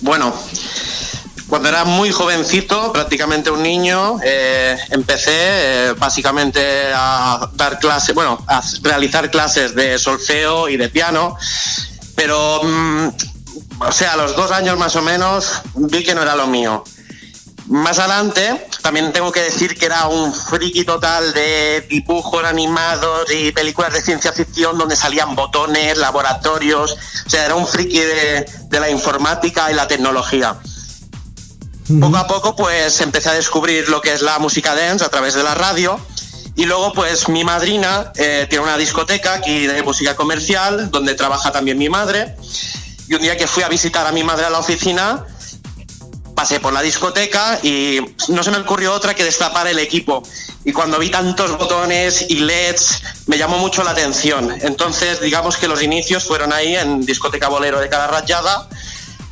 Bueno, 0.00 0.32
cuando 1.48 1.68
era 1.68 1.84
muy 1.84 2.10
jovencito, 2.10 2.92
prácticamente 2.92 3.50
un 3.50 3.62
niño, 3.62 4.18
eh, 4.24 4.76
empecé 4.90 5.32
eh, 5.34 5.92
básicamente 5.98 6.60
a 6.94 7.50
dar 7.54 7.78
clases, 7.78 8.14
bueno, 8.14 8.42
a 8.46 8.62
realizar 8.82 9.30
clases 9.30 9.74
de 9.74 9.98
solfeo 9.98 10.68
y 10.68 10.76
de 10.76 10.88
piano, 10.88 11.36
pero, 12.14 12.62
mm, 12.64 13.08
o 13.80 13.92
sea, 13.92 14.14
a 14.14 14.16
los 14.16 14.34
dos 14.34 14.50
años 14.50 14.78
más 14.78 14.96
o 14.96 15.02
menos 15.02 15.60
vi 15.74 16.02
que 16.02 16.14
no 16.14 16.22
era 16.22 16.34
lo 16.36 16.46
mío. 16.46 16.84
Más 17.68 17.98
adelante, 17.98 18.66
también 18.82 19.12
tengo 19.12 19.30
que 19.30 19.40
decir 19.40 19.78
que 19.78 19.86
era 19.86 20.08
un 20.08 20.34
friki 20.34 20.84
total 20.84 21.32
de 21.32 21.86
dibujos 21.88 22.44
animados 22.44 23.30
y 23.32 23.52
películas 23.52 23.92
de 23.92 24.02
ciencia 24.02 24.32
ficción 24.32 24.76
donde 24.76 24.96
salían 24.96 25.34
botones, 25.36 25.96
laboratorios. 25.96 26.96
O 27.26 27.30
sea, 27.30 27.46
era 27.46 27.54
un 27.54 27.66
friki 27.66 28.00
de, 28.00 28.46
de 28.68 28.80
la 28.80 28.90
informática 28.90 29.70
y 29.70 29.74
la 29.74 29.86
tecnología. 29.86 30.56
Poco 32.00 32.16
a 32.16 32.26
poco, 32.26 32.56
pues 32.56 33.00
empecé 33.00 33.28
a 33.28 33.34
descubrir 33.34 33.88
lo 33.88 34.00
que 34.00 34.12
es 34.12 34.22
la 34.22 34.38
música 34.38 34.74
dance 34.74 35.04
a 35.04 35.08
través 35.08 35.34
de 35.34 35.42
la 35.42 35.54
radio. 35.54 36.00
Y 36.54 36.64
luego, 36.64 36.92
pues 36.92 37.28
mi 37.28 37.44
madrina 37.44 38.12
eh, 38.16 38.46
tiene 38.48 38.64
una 38.64 38.76
discoteca 38.76 39.34
aquí 39.34 39.66
de 39.66 39.82
música 39.82 40.14
comercial, 40.14 40.90
donde 40.90 41.14
trabaja 41.14 41.50
también 41.50 41.78
mi 41.78 41.88
madre. 41.88 42.36
Y 43.08 43.14
un 43.14 43.22
día 43.22 43.36
que 43.36 43.46
fui 43.46 43.62
a 43.62 43.68
visitar 43.68 44.06
a 44.06 44.12
mi 44.12 44.22
madre 44.22 44.46
a 44.46 44.50
la 44.50 44.58
oficina, 44.58 45.24
pasé 46.34 46.60
por 46.60 46.72
la 46.72 46.82
discoteca 46.82 47.58
y 47.62 48.00
no 48.28 48.42
se 48.42 48.50
me 48.50 48.58
ocurrió 48.58 48.92
otra 48.92 49.14
que 49.14 49.24
destapar 49.24 49.66
el 49.66 49.78
equipo. 49.78 50.22
Y 50.64 50.72
cuando 50.72 50.98
vi 50.98 51.10
tantos 51.10 51.56
botones 51.58 52.26
y 52.28 52.40
LEDs, 52.40 53.02
me 53.26 53.38
llamó 53.38 53.58
mucho 53.58 53.82
la 53.82 53.90
atención. 53.90 54.52
Entonces, 54.62 55.20
digamos 55.20 55.56
que 55.56 55.68
los 55.68 55.82
inicios 55.82 56.24
fueron 56.24 56.52
ahí 56.52 56.76
en 56.76 57.04
Discoteca 57.04 57.48
Bolero 57.48 57.80
de 57.80 57.88
Cara 57.88 58.06
Rayada, 58.06 58.68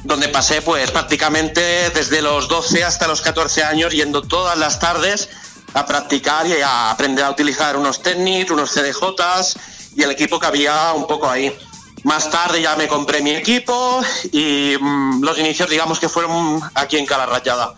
donde 0.05 0.29
pasé 0.29 0.63
pues 0.63 0.91
prácticamente 0.91 1.91
desde 1.91 2.23
los 2.23 2.49
12 2.49 2.85
hasta 2.85 3.07
los 3.07 3.21
14 3.21 3.65
años 3.65 3.93
yendo 3.93 4.23
todas 4.23 4.59
las 4.59 4.79
tardes 4.79 5.29
a 5.75 5.87
practicar 5.87 6.47
y 6.47 6.61
a 6.61 6.91
aprender 6.91 7.25
a 7.25 7.31
utilizar 7.31 7.77
unos 7.77 8.03
Technics, 8.03 8.51
unos 8.51 8.71
CDJs 8.71 9.57
y 9.97 10.03
el 10.03 10.11
equipo 10.11 10.39
que 10.39 10.47
había 10.47 10.93
un 10.93 11.07
poco 11.07 11.29
ahí. 11.29 11.57
Más 12.05 12.31
tarde 12.31 12.63
ya 12.63 12.77
me 12.77 12.89
compré 12.89 13.23
mi 13.23 13.31
equipo 13.31 14.01
y 14.33 14.73
mm, 14.81 15.23
los 15.23 15.39
inicios 15.39 15.69
digamos 15.69 15.99
que 16.01 16.09
fueron 16.09 16.61
aquí 16.75 16.97
en 16.97 17.07
Cala 17.07 17.27
Rayada. 17.27 17.75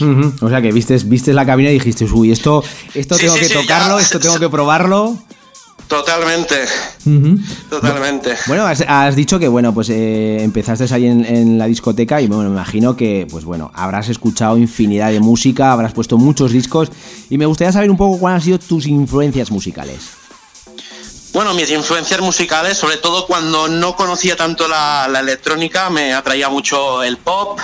Ujú, 0.00 0.32
O 0.42 0.48
sea 0.48 0.60
que 0.60 0.72
vistes, 0.72 1.08
vistes 1.08 1.34
la 1.34 1.46
cabina 1.46 1.70
y 1.70 1.74
dijiste, 1.74 2.04
uy, 2.04 2.32
esto, 2.32 2.62
esto 2.94 3.14
Sí, 3.14 3.22
tengo 3.22 3.34
sí, 3.34 3.40
que 3.40 3.46
sí, 3.48 3.54
tocarlo, 3.54 3.96
ya. 3.98 4.02
esto 4.02 4.20
tengo 4.20 4.38
que 4.38 4.48
probarlo. 4.48 5.16
Totalmente, 5.88 6.56
totalmente. 7.68 8.34
Bueno, 8.46 8.64
has, 8.64 8.82
has 8.86 9.14
dicho 9.14 9.38
que 9.38 9.48
bueno, 9.48 9.74
pues 9.74 9.90
eh, 9.90 10.42
empezaste 10.42 10.86
ahí 10.94 11.06
en, 11.06 11.24
en 11.24 11.58
la 11.58 11.66
discoteca 11.66 12.20
y 12.22 12.26
bueno, 12.28 12.44
me 12.44 12.50
imagino 12.56 12.96
que 12.96 13.26
pues 13.30 13.44
bueno, 13.44 13.70
habrás 13.74 14.08
escuchado 14.08 14.56
infinidad 14.56 15.10
de 15.10 15.20
música, 15.20 15.70
habrás 15.72 15.92
puesto 15.92 16.16
muchos 16.16 16.52
discos 16.52 16.90
y 17.28 17.36
me 17.36 17.44
gustaría 17.46 17.72
saber 17.72 17.90
un 17.90 17.96
poco 17.98 18.18
cuáles 18.18 18.36
han 18.36 18.42
sido 18.44 18.58
tus 18.58 18.86
influencias 18.86 19.50
musicales. 19.50 20.21
Bueno, 21.32 21.54
mis 21.54 21.70
influencias 21.70 22.20
musicales, 22.20 22.76
sobre 22.76 22.98
todo 22.98 23.26
cuando 23.26 23.66
no 23.66 23.96
conocía 23.96 24.36
tanto 24.36 24.68
la, 24.68 25.08
electrónica, 25.18 25.88
me 25.88 26.12
atraía 26.12 26.50
mucho 26.50 27.02
el 27.02 27.16
pop, 27.16 27.58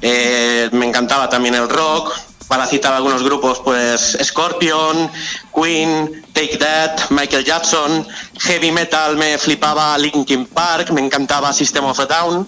eh, 0.00 0.68
me 0.70 0.86
encantaba 0.86 1.28
también 1.28 1.56
el 1.56 1.68
rock. 1.68 2.16
Para 2.46 2.66
citar 2.66 2.94
algunos 2.94 3.22
grupos, 3.24 3.60
pues 3.62 4.16
Scorpion, 4.22 5.10
Queen, 5.54 6.24
Take 6.32 6.56
That, 6.56 7.10
Michael 7.10 7.44
Jackson, 7.44 8.06
Heavy 8.38 8.70
Metal 8.70 9.16
me 9.16 9.36
flipaba 9.36 9.98
Linkin 9.98 10.46
Park, 10.46 10.90
me 10.92 11.02
encantaba 11.02 11.52
System 11.52 11.84
of 11.84 11.98
a 11.98 12.06
Down. 12.06 12.46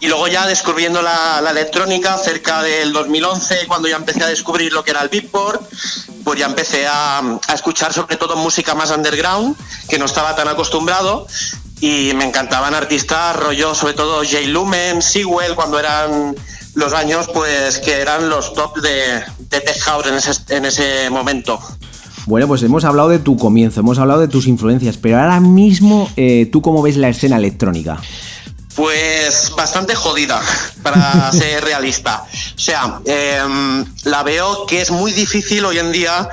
Y 0.00 0.08
luego 0.08 0.28
ya 0.28 0.46
descubriendo 0.46 1.00
la, 1.00 1.42
electrónica 1.50 2.16
cerca 2.18 2.62
del 2.62 2.92
2011, 2.92 3.66
cuando 3.66 3.88
ya 3.88 3.96
empecé 3.96 4.22
a 4.22 4.28
descubrir 4.28 4.72
lo 4.72 4.84
que 4.84 4.90
era 4.90 5.02
el 5.02 5.08
beatport, 5.08 5.62
pues 6.24 6.38
ya 6.38 6.46
empecé 6.46 6.86
a, 6.86 7.18
a 7.18 7.54
escuchar 7.54 7.92
sobre 7.92 8.16
todo 8.16 8.36
música 8.36 8.74
más 8.74 8.90
underground, 8.90 9.56
que 9.88 9.98
no 9.98 10.04
estaba 10.04 10.34
tan 10.36 10.48
acostumbrado. 10.48 11.26
Y 11.80 12.12
me 12.14 12.24
encantaban 12.24 12.74
artistas 12.74 13.36
rollo, 13.36 13.74
sobre 13.74 13.94
todo 13.94 14.22
Jay 14.24 14.46
Lumen, 14.46 15.02
Sewell, 15.02 15.54
cuando 15.54 15.78
eran 15.78 16.34
los 16.74 16.92
años 16.92 17.28
pues 17.32 17.78
que 17.78 18.00
eran 18.00 18.28
los 18.28 18.52
top 18.54 18.80
de, 18.80 19.22
de 19.50 19.60
Tech 19.60 19.78
House 19.80 20.06
en 20.06 20.14
ese, 20.14 20.32
en 20.48 20.64
ese 20.64 21.10
momento. 21.10 21.60
Bueno, 22.26 22.48
pues 22.48 22.62
hemos 22.62 22.84
hablado 22.84 23.10
de 23.10 23.18
tu 23.18 23.36
comienzo, 23.36 23.80
hemos 23.80 23.98
hablado 23.98 24.20
de 24.20 24.28
tus 24.28 24.46
influencias, 24.46 24.96
pero 24.96 25.20
ahora 25.20 25.40
mismo, 25.40 26.08
eh, 26.16 26.48
¿tú 26.50 26.62
cómo 26.62 26.80
ves 26.80 26.96
la 26.96 27.10
escena 27.10 27.36
electrónica? 27.36 28.00
Pues 28.76 29.52
bastante 29.56 29.94
jodida, 29.94 30.42
para 30.82 31.30
ser 31.32 31.62
realista. 31.62 32.24
O 32.56 32.58
sea, 32.58 33.00
em, 33.04 33.84
la 34.04 34.22
veo 34.22 34.66
que 34.66 34.80
es 34.80 34.90
muy 34.90 35.12
difícil 35.12 35.64
hoy 35.64 35.78
en 35.78 35.92
día 35.92 36.28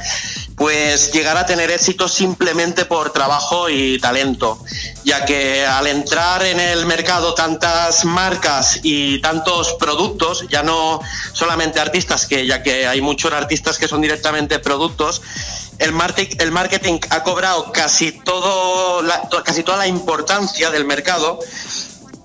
pues 0.57 1.11
llegar 1.11 1.38
a 1.38 1.45
tener 1.47 1.72
éxito 1.72 2.07
simplemente 2.07 2.85
por 2.85 3.11
trabajo 3.11 3.68
y 3.68 3.97
talento, 3.99 4.63
ya 5.03 5.26
que 5.26 5.65
al 5.65 5.88
entrar 5.88 6.43
en 6.43 6.59
el 6.59 6.85
mercado 6.85 7.34
tantas 7.34 8.05
marcas 8.05 8.80
y 8.84 9.19
tantos 9.22 9.73
productos, 9.80 10.45
ya 10.49 10.61
no 10.61 11.01
solamente 11.34 11.80
artistas, 11.80 12.27
que 12.27 12.45
ya 12.45 12.61
que 12.61 12.85
hay 12.85 13.01
muchos 13.01 13.34
artistas 13.34 13.80
que 13.80 13.88
son 13.88 14.01
directamente 14.01 14.59
productos, 14.59 15.23
el, 15.80 15.93
marti- 15.93 16.35
el 16.39 16.51
marketing 16.51 16.99
ha 17.09 17.23
cobrado 17.23 17.72
casi, 17.72 18.11
todo 18.11 19.01
la- 19.01 19.27
casi 19.43 19.63
toda 19.63 19.80
la 19.80 19.88
importancia 19.88 20.69
del 20.69 20.85
mercado 20.85 21.39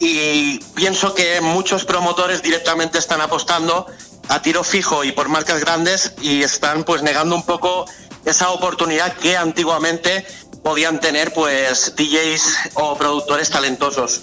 y 0.01 0.59
pienso 0.74 1.14
que 1.14 1.40
muchos 1.40 1.85
promotores 1.85 2.43
directamente 2.43 2.98
están 2.98 3.20
apostando 3.20 3.86
a 4.28 4.43
tiro 4.43 4.62
fijo 4.64 5.05
y 5.05 5.12
por 5.12 5.28
marcas 5.28 5.60
grandes 5.60 6.12
y 6.20 6.43
están 6.43 6.85
pues 6.85 7.02
negando 7.02 7.35
un 7.36 7.44
poco 7.44 7.86
esa 8.24 8.51
oportunidad 8.51 9.12
que 9.14 9.36
antiguamente 9.36 10.27
podían 10.62 10.98
tener 11.01 11.32
pues 11.32 11.94
DJs 11.97 12.43
o 12.74 12.97
productores 12.98 13.51
talentosos. 13.51 14.20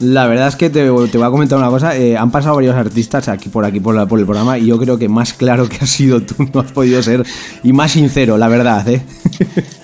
La 0.00 0.26
verdad 0.26 0.48
es 0.48 0.56
que 0.56 0.68
te, 0.68 0.82
te 0.82 0.90
voy 0.90 1.26
a 1.26 1.30
comentar 1.30 1.56
una 1.56 1.68
cosa. 1.70 1.96
eh, 1.96 2.16
han 2.18 2.32
pasado 2.32 2.56
varios 2.56 2.74
artistas 2.74 3.28
aquí 3.28 3.48
por 3.48 3.64
aquí 3.64 3.78
por, 3.78 3.94
la- 3.94 4.06
por 4.06 4.18
el 4.18 4.24
programa 4.26 4.58
y 4.58 4.66
yo 4.66 4.76
creo 4.78 4.98
que 4.98 5.08
más 5.08 5.32
claro 5.32 5.68
que 5.68 5.76
has 5.80 5.90
sido 5.90 6.20
tú 6.20 6.34
no 6.52 6.60
has 6.60 6.72
podido 6.72 7.00
ser 7.02 7.24
y 7.62 7.72
más 7.72 7.92
sincero, 7.92 8.36
la 8.36 8.48
verdad, 8.48 8.86
¿eh? 8.88 9.02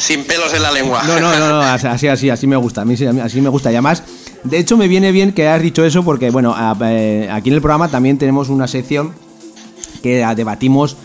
Sin 0.00 0.24
pelos 0.24 0.52
en 0.54 0.62
la 0.62 0.72
lengua. 0.72 1.02
No, 1.06 1.20
no, 1.20 1.38
no, 1.38 1.48
no, 1.48 1.60
así, 1.60 2.08
así, 2.08 2.30
así 2.30 2.46
me 2.46 2.56
gusta. 2.56 2.80
A 2.82 2.84
mí 2.86 2.94
así 3.22 3.40
me 3.40 3.50
gusta. 3.50 3.70
Y 3.70 3.74
además, 3.74 4.02
de 4.44 4.58
hecho, 4.58 4.76
me 4.78 4.88
viene 4.88 5.12
bien 5.12 5.32
que 5.32 5.46
hayas 5.46 5.62
dicho 5.62 5.84
eso 5.84 6.02
porque, 6.02 6.30
bueno, 6.30 6.54
eh, 6.84 7.28
aquí 7.30 7.50
en 7.50 7.56
el 7.56 7.60
programa 7.60 7.88
también 7.88 8.16
tenemos 8.16 8.48
una 8.48 8.66
sección 8.66 9.12
que 10.02 10.24
debatimos 10.34 10.96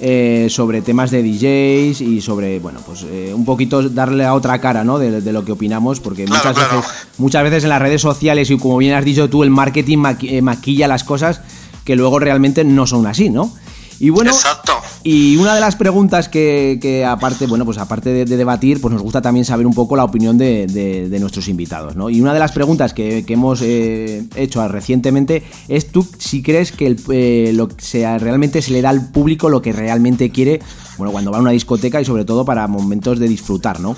eh, 0.00 0.46
sobre 0.50 0.82
temas 0.82 1.10
de 1.10 1.22
DJs 1.24 2.00
y 2.00 2.20
sobre, 2.20 2.60
bueno, 2.60 2.78
pues 2.86 3.04
eh, 3.10 3.32
un 3.34 3.44
poquito 3.44 3.82
darle 3.88 4.24
a 4.24 4.34
otra 4.34 4.60
cara, 4.60 4.84
¿no? 4.84 4.98
De, 4.98 5.20
de 5.20 5.32
lo 5.32 5.44
que 5.44 5.50
opinamos, 5.52 5.98
porque 5.98 6.24
Claro, 6.24 6.50
muchas, 6.50 6.54
claro. 6.64 6.76
Veces, 6.82 6.92
muchas 7.18 7.42
veces 7.42 7.64
en 7.64 7.70
las 7.70 7.82
redes 7.82 8.02
sociales 8.02 8.50
y 8.50 8.56
como 8.58 8.76
bien 8.76 8.94
has 8.94 9.04
dicho 9.04 9.28
tú, 9.28 9.42
el 9.42 9.50
marketing 9.50 9.98
maqui- 9.98 10.40
maquilla 10.42 10.86
las 10.86 11.02
cosas 11.02 11.40
que 11.84 11.96
luego 11.96 12.18
realmente 12.20 12.62
no 12.64 12.86
son 12.86 13.06
así, 13.06 13.30
¿no? 13.30 13.52
Y 14.00 14.10
bueno, 14.10 14.32
Exacto. 14.32 14.72
y 15.04 15.36
una 15.36 15.54
de 15.54 15.60
las 15.60 15.76
preguntas 15.76 16.28
que, 16.28 16.78
que 16.82 17.04
aparte, 17.04 17.46
bueno, 17.46 17.64
pues 17.64 17.78
aparte 17.78 18.10
de, 18.10 18.24
de 18.24 18.36
debatir, 18.36 18.80
pues 18.80 18.92
nos 18.92 19.02
gusta 19.02 19.22
también 19.22 19.44
saber 19.44 19.66
un 19.66 19.74
poco 19.74 19.94
la 19.96 20.04
opinión 20.04 20.36
de, 20.36 20.66
de- 20.66 21.08
de 21.08 21.20
nuestros 21.20 21.46
invitados, 21.48 21.94
¿no? 21.94 22.10
Y 22.10 22.20
una 22.20 22.32
de 22.34 22.40
las 22.40 22.52
preguntas 22.52 22.92
que, 22.92 23.24
que 23.24 23.34
hemos 23.34 23.60
eh, 23.62 24.24
hecho 24.34 24.66
recientemente 24.68 25.44
es 25.68 25.92
tú 25.92 26.06
si 26.18 26.42
crees 26.42 26.72
que 26.72 26.86
el, 26.86 27.00
eh, 27.12 27.52
lo 27.54 27.68
que 27.68 27.82
sea, 27.84 28.18
realmente 28.18 28.62
se 28.62 28.72
le 28.72 28.82
da 28.82 28.90
al 28.90 29.10
público 29.12 29.48
lo 29.48 29.62
que 29.62 29.72
realmente 29.72 30.30
quiere, 30.30 30.60
bueno, 30.98 31.12
cuando 31.12 31.30
va 31.30 31.38
a 31.38 31.40
una 31.40 31.50
discoteca 31.52 32.00
y 32.00 32.04
sobre 32.04 32.24
todo 32.24 32.44
para 32.44 32.66
momentos 32.66 33.18
de 33.20 33.28
disfrutar, 33.28 33.78
¿no? 33.80 33.96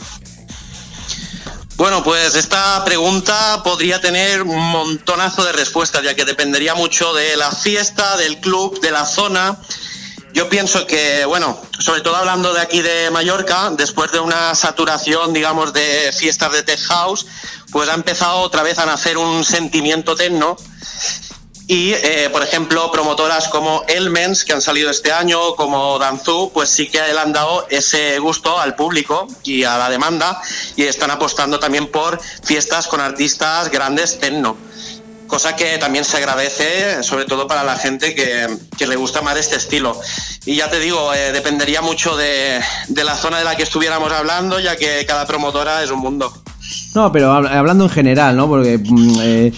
Bueno, 1.76 2.02
pues 2.02 2.34
esta 2.36 2.82
pregunta 2.86 3.60
podría 3.62 4.00
tener 4.00 4.42
un 4.42 4.58
montonazo 4.70 5.44
de 5.44 5.52
respuestas, 5.52 6.02
ya 6.02 6.14
que 6.16 6.24
dependería 6.24 6.74
mucho 6.74 7.12
de 7.12 7.36
la 7.36 7.50
fiesta, 7.52 8.16
del 8.16 8.38
club, 8.40 8.80
de 8.80 8.90
la 8.90 9.04
zona. 9.04 9.58
Yo 10.36 10.50
pienso 10.50 10.86
que, 10.86 11.24
bueno, 11.24 11.58
sobre 11.78 12.02
todo 12.02 12.14
hablando 12.14 12.52
de 12.52 12.60
aquí 12.60 12.82
de 12.82 13.10
Mallorca, 13.10 13.70
después 13.70 14.12
de 14.12 14.20
una 14.20 14.54
saturación, 14.54 15.32
digamos, 15.32 15.72
de 15.72 16.12
fiestas 16.14 16.52
de 16.52 16.62
tech 16.62 16.78
house, 16.88 17.24
pues 17.72 17.88
ha 17.88 17.94
empezado 17.94 18.40
otra 18.40 18.62
vez 18.62 18.78
a 18.78 18.84
nacer 18.84 19.16
un 19.16 19.46
sentimiento 19.46 20.14
techno. 20.14 20.58
Y, 21.68 21.94
eh, 21.94 22.28
por 22.30 22.42
ejemplo, 22.42 22.92
promotoras 22.92 23.48
como 23.48 23.84
Elmens, 23.88 24.44
que 24.44 24.52
han 24.52 24.60
salido 24.60 24.90
este 24.90 25.10
año, 25.10 25.54
como 25.54 25.98
Danzu, 25.98 26.50
pues 26.52 26.68
sí 26.68 26.90
que 26.90 26.98
le 27.00 27.18
han 27.18 27.32
dado 27.32 27.66
ese 27.70 28.18
gusto 28.18 28.60
al 28.60 28.74
público 28.74 29.26
y 29.42 29.64
a 29.64 29.78
la 29.78 29.88
demanda 29.88 30.38
y 30.76 30.82
están 30.82 31.10
apostando 31.10 31.58
también 31.58 31.90
por 31.90 32.20
fiestas 32.44 32.88
con 32.88 33.00
artistas 33.00 33.70
grandes 33.70 34.20
techno. 34.20 34.58
Cosa 35.26 35.56
que 35.56 35.76
también 35.78 36.04
se 36.04 36.16
agradece, 36.18 37.02
sobre 37.02 37.24
todo 37.24 37.46
para 37.46 37.64
la 37.64 37.76
gente 37.76 38.14
que, 38.14 38.46
que 38.78 38.86
le 38.86 38.96
gusta 38.96 39.22
más 39.22 39.36
este 39.36 39.56
estilo. 39.56 39.98
Y 40.44 40.56
ya 40.56 40.70
te 40.70 40.78
digo, 40.78 41.12
eh, 41.12 41.32
dependería 41.32 41.82
mucho 41.82 42.16
de, 42.16 42.60
de 42.88 43.04
la 43.04 43.16
zona 43.16 43.38
de 43.38 43.44
la 43.44 43.56
que 43.56 43.64
estuviéramos 43.64 44.12
hablando, 44.12 44.60
ya 44.60 44.76
que 44.76 45.04
cada 45.06 45.26
promotora 45.26 45.82
es 45.82 45.90
un 45.90 45.98
mundo. 46.00 46.32
No, 46.94 47.10
pero 47.12 47.32
hab- 47.32 47.48
hablando 47.50 47.84
en 47.84 47.90
general, 47.90 48.36
¿no? 48.36 48.48
Porque 48.48 48.78
mm, 48.78 49.14
eh, 49.20 49.52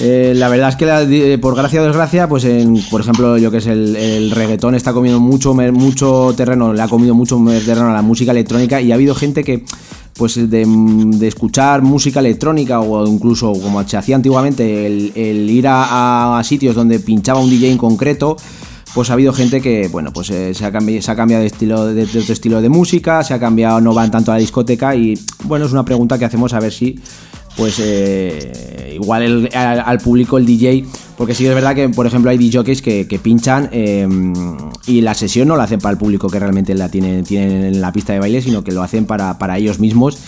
eh, 0.00 0.32
la 0.36 0.48
verdad 0.48 0.68
es 0.68 0.76
que 0.76 0.84
la- 0.86 1.40
por 1.40 1.56
gracia 1.56 1.80
o 1.80 1.84
desgracia, 1.84 2.28
pues 2.28 2.44
en, 2.44 2.82
por 2.90 3.00
ejemplo, 3.00 3.38
yo 3.38 3.50
que 3.50 3.56
es 3.58 3.66
el, 3.66 3.96
el 3.96 4.30
reggaetón 4.30 4.74
está 4.74 4.92
comiendo 4.92 5.18
mucho, 5.18 5.54
mucho 5.54 6.34
terreno, 6.36 6.72
le 6.74 6.82
ha 6.82 6.88
comido 6.88 7.14
mucho 7.14 7.40
terreno 7.64 7.90
a 7.90 7.94
la 7.94 8.02
música 8.02 8.32
electrónica 8.32 8.80
y 8.80 8.92
ha 8.92 8.94
habido 8.96 9.14
gente 9.14 9.42
que 9.42 9.64
pues 10.16 10.34
de, 10.34 10.64
de 10.66 11.28
escuchar 11.28 11.82
música 11.82 12.20
electrónica 12.20 12.80
o 12.80 13.06
incluso 13.06 13.52
como 13.52 13.86
se 13.86 13.96
hacía 13.96 14.16
antiguamente 14.16 14.86
el, 14.86 15.50
ir 15.50 15.66
a, 15.68 16.40
sitios 16.44 16.74
donde 16.74 17.00
pinchaba 17.00 17.40
un 17.40 17.50
DJ 17.50 17.72
en 17.72 17.78
concreto 17.78 18.36
pues 18.94 19.10
ha 19.10 19.12
habido 19.12 19.34
gente 19.34 19.60
que, 19.60 19.88
bueno, 19.88 20.10
pues 20.10 20.30
eh, 20.30 20.54
se, 20.54 20.64
ha 20.64 20.72
cambiado, 20.72 21.02
se 21.02 21.10
ha 21.10 21.16
cambiado 21.16 21.42
de 21.42 21.48
estilo 21.48 21.84
de, 21.84 22.06
de 22.06 22.20
estilo 22.20 22.62
de 22.62 22.70
música, 22.70 23.22
se 23.22 23.34
ha 23.34 23.38
cambiado, 23.38 23.78
no 23.78 23.92
van 23.92 24.10
tanto 24.10 24.32
a 24.32 24.36
la 24.36 24.40
discoteca 24.40 24.96
y, 24.96 25.18
bueno, 25.44 25.66
es 25.66 25.72
una 25.72 25.84
pregunta 25.84 26.18
que 26.18 26.24
hacemos 26.24 26.54
a 26.54 26.60
ver 26.60 26.72
si, 26.72 26.98
pues, 27.56 27.80
eh, 27.80 28.92
igual 28.94 29.22
el- 29.22 29.50
al, 29.54 29.80
al 29.80 29.98
público 29.98 30.38
el 30.38 30.46
DJ, 30.46 30.84
porque 31.16 31.34
sí 31.34 31.46
es 31.46 31.54
verdad 31.54 31.74
que, 31.74 31.88
por 31.88 32.06
ejemplo, 32.06 32.30
hay 32.30 32.38
DJs 32.38 32.82
que, 32.82 33.06
que 33.08 33.18
pinchan 33.18 33.68
eh, 33.72 34.06
y 34.86 35.00
la 35.00 35.14
sesión 35.14 35.48
no 35.48 35.56
la 35.56 35.64
hacen 35.64 35.80
para 35.80 35.92
el 35.92 35.98
público 35.98 36.28
que 36.28 36.38
realmente 36.38 36.74
la 36.74 36.88
tienen, 36.90 37.24
tienen 37.24 37.64
en 37.64 37.80
la 37.80 37.92
pista 37.92 38.12
de 38.12 38.20
baile, 38.20 38.42
sino 38.42 38.62
que 38.62 38.72
lo 38.72 38.82
hacen 38.82 39.06
para, 39.06 39.38
para 39.38 39.56
ellos 39.58 39.78
mismos 39.78 40.18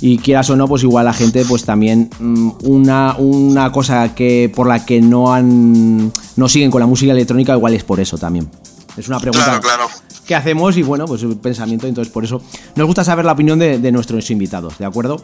y 0.00 0.18
quieras 0.18 0.50
o 0.50 0.56
no, 0.56 0.68
pues 0.68 0.82
igual 0.82 1.06
la 1.06 1.12
gente, 1.14 1.44
pues 1.46 1.64
también 1.64 2.10
mm, 2.20 2.50
una, 2.64 3.16
una 3.18 3.72
cosa 3.72 4.14
que 4.14 4.52
por 4.54 4.66
la 4.68 4.84
que 4.84 5.00
no 5.00 5.32
han 5.32 6.12
no 6.36 6.48
siguen 6.48 6.70
con 6.70 6.80
la 6.80 6.86
música 6.86 7.12
electrónica, 7.12 7.54
igual 7.54 7.72
es 7.74 7.82
por 7.82 7.98
eso 7.98 8.18
también. 8.18 8.48
Es 8.96 9.08
una 9.08 9.18
pregunta 9.20 9.44
Claro, 9.46 9.60
claro. 9.60 9.86
que 10.26 10.34
hacemos 10.34 10.76
y 10.76 10.82
bueno, 10.82 11.06
pues 11.06 11.22
un 11.22 11.36
pensamiento, 11.38 11.86
entonces 11.86 12.12
por 12.12 12.24
eso 12.24 12.42
nos 12.76 12.86
gusta 12.86 13.04
saber 13.04 13.24
la 13.24 13.32
opinión 13.32 13.58
de, 13.58 13.78
de 13.78 13.90
nuestros 13.92 14.30
invitados, 14.30 14.78
¿de 14.78 14.84
acuerdo? 14.84 15.20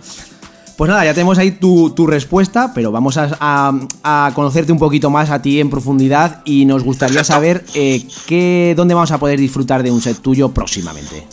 Pues 0.82 0.90
nada, 0.90 1.04
ya 1.04 1.14
tenemos 1.14 1.38
ahí 1.38 1.52
tu, 1.52 2.08
respuesta, 2.08 2.72
pero 2.74 2.90
vamos 2.90 3.16
a, 3.16 3.30
a- 3.38 4.32
conocerte 4.34 4.72
un 4.72 4.80
poquito 4.80 5.10
más 5.10 5.30
a 5.30 5.40
ti 5.40 5.60
en 5.60 5.70
profundidad 5.70 6.42
y 6.44 6.64
nos 6.64 6.82
gustaría 6.82 7.22
saber 7.22 7.64
eh, 7.74 8.04
qué, 8.26 8.74
dónde 8.76 8.92
vamos 8.92 9.12
a 9.12 9.18
poder 9.18 9.38
disfrutar 9.38 9.84
de 9.84 9.92
un 9.92 10.02
set 10.02 10.18
tuyo 10.20 10.48
próximamente. 10.48 11.24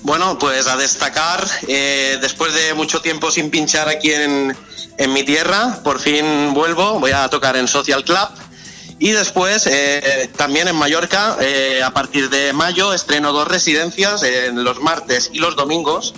Bueno, 0.00 0.38
pues 0.38 0.66
a 0.66 0.78
destacar, 0.78 1.46
eh, 1.66 2.16
después 2.22 2.54
de 2.54 2.72
mucho 2.72 3.02
tiempo 3.02 3.30
sin 3.30 3.50
pinchar 3.50 3.86
aquí 3.90 4.12
en, 4.12 4.56
en 4.96 5.12
mi 5.12 5.24
tierra, 5.24 5.80
por 5.84 6.00
fin 6.00 6.54
vuelvo, 6.54 7.00
voy 7.00 7.10
a 7.10 7.28
tocar 7.28 7.54
en 7.54 7.68
Social 7.68 8.02
Club. 8.02 8.30
Y 8.98 9.10
después, 9.10 9.66
eh, 9.70 10.30
también 10.38 10.68
en 10.68 10.74
Mallorca, 10.74 11.36
a 11.84 11.90
partir 11.90 12.30
de 12.30 12.54
mayo, 12.54 12.94
estreno 12.94 13.32
dos 13.32 13.46
residencias 13.46 14.22
en 14.22 14.64
los 14.64 14.80
martes 14.80 15.28
y 15.34 15.38
los 15.38 15.54
domingos. 15.54 16.14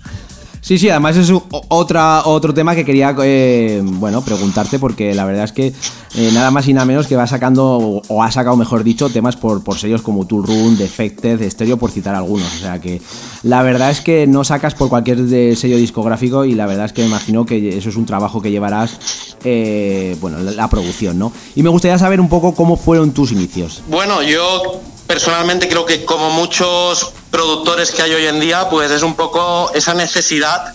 Sí, 0.61 0.77
sí, 0.77 0.89
además 0.89 1.17
es 1.17 1.33
otro 1.49 2.53
tema 2.53 2.75
que 2.75 2.85
quería 2.85 3.15
eh, 3.23 3.81
bueno, 3.83 4.21
preguntarte 4.23 4.77
porque 4.77 5.15
la 5.15 5.25
verdad 5.25 5.45
es 5.45 5.51
que 5.51 5.73
eh, 6.15 6.29
nada 6.33 6.51
más 6.51 6.67
y 6.67 6.73
nada 6.73 6.85
menos 6.85 7.07
que 7.07 7.15
va 7.15 7.25
sacando, 7.25 8.03
o, 8.07 8.23
ha 8.23 8.31
sacado 8.31 8.55
mejor 8.55 8.83
dicho, 8.83 9.09
temas 9.09 9.35
por, 9.35 9.63
por 9.63 9.79
sellos 9.79 10.03
como 10.03 10.27
Tool 10.27 10.45
Room, 10.45 10.77
Defected, 10.77 11.49
Stereo, 11.49 11.77
por 11.77 11.89
citar 11.89 12.13
algunos. 12.13 12.53
O 12.53 12.59
sea 12.59 12.79
que 12.79 13.01
la 13.41 13.63
verdad 13.63 13.89
es 13.89 14.01
que 14.01 14.27
no 14.27 14.43
sacas 14.43 14.75
por 14.75 14.89
cualquier 14.89 15.17
sello 15.57 15.77
discográfico 15.77 16.45
y 16.45 16.53
la 16.53 16.67
verdad 16.67 16.85
es 16.85 16.93
que 16.93 17.01
me 17.01 17.07
imagino 17.07 17.43
que 17.43 17.77
eso 17.77 17.89
es 17.89 17.95
un 17.95 18.05
trabajo 18.05 18.39
que 18.39 18.51
llevarás, 18.51 18.99
eh, 19.43 20.15
bueno, 20.21 20.37
la 20.39 20.69
producción, 20.69 21.17
¿no? 21.17 21.33
Y 21.55 21.63
me 21.63 21.69
gustaría 21.69 21.97
saber 21.97 22.21
un 22.21 22.29
poco 22.29 22.53
cómo 22.53 22.77
fueron 22.77 23.11
tus 23.11 23.31
inicios. 23.31 23.81
Bueno, 23.87 24.21
yo 24.21 24.79
personalmente 25.11 25.67
creo 25.67 25.85
que 25.85 26.05
como 26.05 26.29
muchos 26.29 27.11
productores 27.31 27.91
que 27.91 28.01
hay 28.01 28.13
hoy 28.13 28.27
en 28.27 28.39
día, 28.39 28.69
pues 28.69 28.89
es 28.91 29.03
un 29.03 29.15
poco 29.15 29.69
esa 29.73 29.93
necesidad 29.93 30.73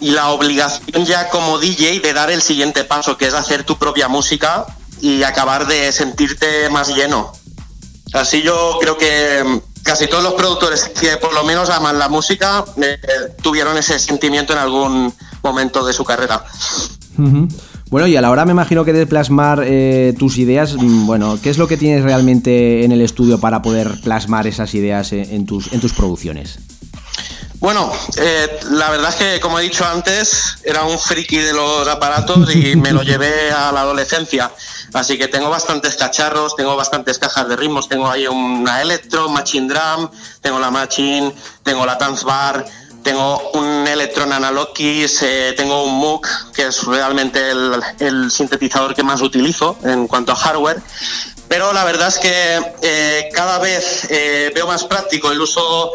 y 0.00 0.12
la 0.12 0.30
obligación 0.30 1.04
ya 1.04 1.28
como 1.28 1.58
DJ 1.58 2.00
de 2.00 2.14
dar 2.14 2.30
el 2.30 2.40
siguiente 2.40 2.84
paso, 2.84 3.18
que 3.18 3.26
es 3.26 3.34
hacer 3.34 3.64
tu 3.64 3.76
propia 3.76 4.08
música 4.08 4.64
y 5.02 5.24
acabar 5.24 5.66
de 5.66 5.92
sentirte 5.92 6.70
más 6.70 6.88
lleno. 6.88 7.34
Así 8.14 8.40
yo 8.40 8.78
creo 8.80 8.96
que 8.96 9.44
mm, 9.44 9.82
casi 9.82 10.06
todos 10.06 10.24
los 10.24 10.32
productores 10.32 10.84
que 10.98 11.18
por 11.18 11.34
lo 11.34 11.44
menos 11.44 11.68
aman 11.68 11.98
la 11.98 12.08
música 12.08 12.64
eh, 12.80 12.98
tuvieron 13.42 13.76
ese 13.76 13.98
sentimiento 13.98 14.54
en 14.54 14.58
algún 14.58 15.14
momento 15.42 15.84
de 15.84 15.92
su 15.92 16.02
carrera. 16.02 16.42
Ujú. 17.18 17.46
Bueno, 17.88 18.08
y 18.08 18.16
a 18.16 18.20
la 18.20 18.30
hora 18.30 18.44
me 18.44 18.52
imagino 18.52 18.84
que 18.84 18.92
de 18.92 19.06
plasmar 19.06 19.62
eh, 19.64 20.12
tus 20.18 20.38
ideas, 20.38 20.74
mm, 20.74 21.06
bueno, 21.06 21.38
¿qué 21.40 21.50
es 21.50 21.58
lo 21.58 21.68
que 21.68 21.76
tienes 21.76 22.02
realmente 22.02 22.84
en 22.84 22.90
el 22.90 23.00
estudio 23.00 23.38
para 23.38 23.62
poder 23.62 24.00
plasmar 24.02 24.46
esas 24.46 24.74
ideas 24.74 25.12
en, 25.12 25.30
en 25.32 25.46
tus, 25.46 25.72
en 25.72 25.80
tus 25.80 25.92
producciones? 25.92 26.58
Bueno, 27.58 27.90
eh, 28.16 28.60
la 28.70 28.90
verdad 28.90 29.10
es 29.10 29.16
que, 29.16 29.40
como 29.40 29.58
he 29.58 29.62
dicho 29.62 29.84
antes, 29.84 30.58
era 30.62 30.84
un 30.84 30.98
friki 30.98 31.38
de 31.38 31.52
los 31.52 31.88
aparatos 31.88 32.54
y 32.54 32.76
me 32.76 32.92
lo 32.92 33.02
llevé 33.02 33.50
a 33.50 33.72
la 33.72 33.80
adolescencia. 33.80 34.52
Así 34.92 35.16
que 35.16 35.28
tengo 35.28 35.48
bastantes 35.48 35.96
cacharros, 35.96 36.54
tengo 36.54 36.76
bastantes 36.76 37.18
cajas 37.18 37.48
de 37.48 37.56
ritmos, 37.56 37.88
tengo 37.88 38.08
ahí 38.08 38.26
una 38.26 38.82
Electro, 38.82 39.28
Machine 39.28 39.68
Drum, 39.68 40.10
tengo 40.40 40.58
la 40.58 40.70
Machine, 40.70 41.34
tengo 41.62 41.86
la 41.86 41.96
Dance 41.96 42.24
Bar, 42.24 42.64
tengo 43.06 43.50
un 43.54 43.86
Electron 43.86 44.32
Analog 44.32 44.72
tengo 45.56 45.84
un 45.84 45.96
Moog, 45.96 46.26
que 46.52 46.66
es 46.66 46.82
realmente 46.82 47.52
el, 47.52 47.80
el 48.00 48.32
sintetizador 48.32 48.96
que 48.96 49.04
más 49.04 49.22
utilizo 49.22 49.78
en 49.84 50.08
cuanto 50.08 50.32
a 50.32 50.34
hardware. 50.34 50.82
Pero 51.46 51.72
la 51.72 51.84
verdad 51.84 52.08
es 52.08 52.18
que 52.18 52.74
eh, 52.82 53.28
cada 53.32 53.60
vez 53.60 54.08
eh, 54.10 54.50
veo 54.52 54.66
más 54.66 54.82
práctico 54.82 55.30
el 55.30 55.40
uso 55.40 55.92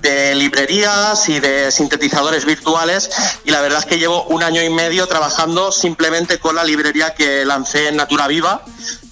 de 0.00 0.34
librerías 0.34 1.28
y 1.28 1.40
de 1.40 1.70
sintetizadores 1.70 2.46
virtuales 2.46 3.10
y 3.44 3.50
la 3.50 3.60
verdad 3.60 3.80
es 3.80 3.84
que 3.84 3.98
llevo 3.98 4.24
un 4.24 4.42
año 4.42 4.62
y 4.62 4.70
medio 4.70 5.06
trabajando 5.06 5.70
simplemente 5.70 6.38
con 6.38 6.56
la 6.56 6.64
librería 6.64 7.12
que 7.12 7.44
lancé 7.44 7.88
en 7.88 7.96
Natura 7.96 8.28
Viva, 8.28 8.62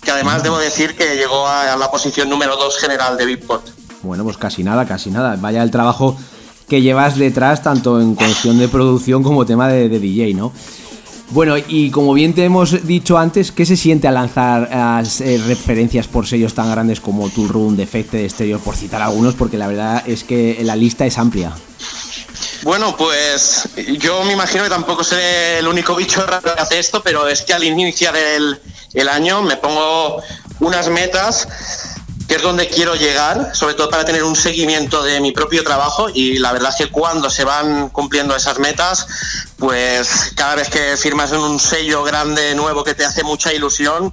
que 0.03 0.11
además 0.11 0.43
debo 0.43 0.57
decir 0.57 0.97
que 0.97 1.17
llegó 1.17 1.47
a 1.47 1.77
la 1.77 1.91
posición 1.91 2.31
número 2.31 2.57
2 2.57 2.79
general 2.79 3.19
de 3.19 3.27
Beatport. 3.27 3.69
Bueno, 4.03 4.25
pues 4.25 4.39
casi 4.39 4.63
nada, 4.63 4.87
casi 4.87 5.11
nada. 5.11 5.37
Vaya 5.39 5.63
el 5.63 5.71
trabajo 5.71 6.17
que 6.69 6.83
llevas 6.83 7.17
detrás, 7.17 7.63
tanto 7.63 8.01
en 8.01 8.15
cuestión 8.15 8.59
de 8.59 8.69
producción 8.69 9.23
como 9.23 9.45
tema 9.45 9.69
de, 9.69 9.89
DJ, 9.89 10.35
¿no? 10.35 10.53
Bueno, 11.31 11.57
y 11.57 11.91
como 11.91 12.13
bien 12.13 12.35
te 12.35 12.45
hemos 12.45 12.87
dicho 12.87 13.19
antes, 13.19 13.51
¿qué 13.51 13.67
se 13.67 13.77
siente 13.77 14.07
al 14.07 14.15
lanzar 14.15 14.69
eh, 15.21 15.43
referencias 15.47 16.07
por 16.07 16.27
sellos 16.27 16.55
tan 16.55 16.71
grandes 16.71 17.01
como 17.01 17.29
Tool 17.31 17.49
Room, 17.49 17.77
Defected, 17.77 18.29
Stereo, 18.29 18.59
por 18.61 18.77
citar 18.77 19.03
algunos? 19.03 19.35
Porque 19.35 19.57
la 19.57 19.67
verdad 19.67 20.03
es 20.07 20.23
que 20.23 20.61
la 20.63 20.77
lista 20.77 21.07
es 21.07 21.19
amplia. 21.19 21.53
Bueno, 22.63 22.97
pues 22.97 23.69
yo 23.99 24.25
me 24.25 24.33
imagino 24.33 24.65
que 24.65 24.71
tampoco 24.71 25.05
seré 25.05 25.59
el 25.59 25.69
único 25.69 25.95
bicho 25.95 26.25
raro 26.27 26.55
que 26.55 26.61
hace 26.61 26.79
esto, 26.79 27.03
pero 27.03 27.29
es 27.29 27.43
que 27.43 27.53
al 27.53 27.65
iniciar 27.65 28.17
el, 28.17 28.59
el 28.95 29.09
año 29.09 29.43
me 29.43 29.57
pongo 29.57 30.23
unas 30.61 30.89
metas 30.89 31.47
es 32.37 32.43
donde 32.43 32.69
quiero 32.69 32.95
llegar, 32.95 33.51
sobre 33.55 33.75
todo 33.75 33.89
para 33.91 34.05
tener 34.05 34.25
un 34.25 34.37
seguimiento 34.37 35.03
de 35.03 35.21
mi 35.21 35.33
propio 35.33 35.63
trabajo 35.65 36.09
y 36.13 36.39
la 36.39 36.53
verdad 36.53 36.71
es 36.71 36.77
que 36.87 36.91
cuando 36.93 37.31
se 37.31 37.45
van 37.45 37.89
cumpliendo 37.91 38.35
esas 38.37 38.59
metas, 38.59 39.07
pues 39.59 40.33
cada 40.35 40.55
vez 40.57 40.69
que 40.69 40.97
firmas 40.97 41.33
en 41.33 41.39
un 41.41 41.59
sello 41.61 42.03
grande, 42.05 42.55
nuevo, 42.55 42.85
que 42.85 42.95
te 42.95 43.05
hace 43.05 43.23
mucha 43.25 43.53
ilusión, 43.53 44.13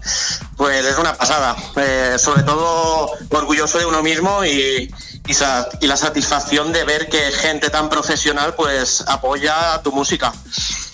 pues 0.57 0.85
es 0.85 0.97
una 0.97 1.13
pasada. 1.15 1.55
Eh, 1.77 2.15
sobre 2.17 2.43
todo 2.43 3.09
orgulloso 3.29 3.77
de 3.79 3.85
uno 3.85 4.01
mismo 4.03 4.43
y, 4.45 4.49
y, 4.49 5.33
y 5.81 5.87
la 5.87 5.97
satisfacción 5.97 6.71
de 6.71 6.83
ver 6.83 7.09
que 7.09 7.31
gente 7.31 7.69
tan 7.69 7.89
profesional 7.89 8.53
pues 8.55 9.03
apoya 9.07 9.81
tu 9.83 9.91
música. 9.91 10.33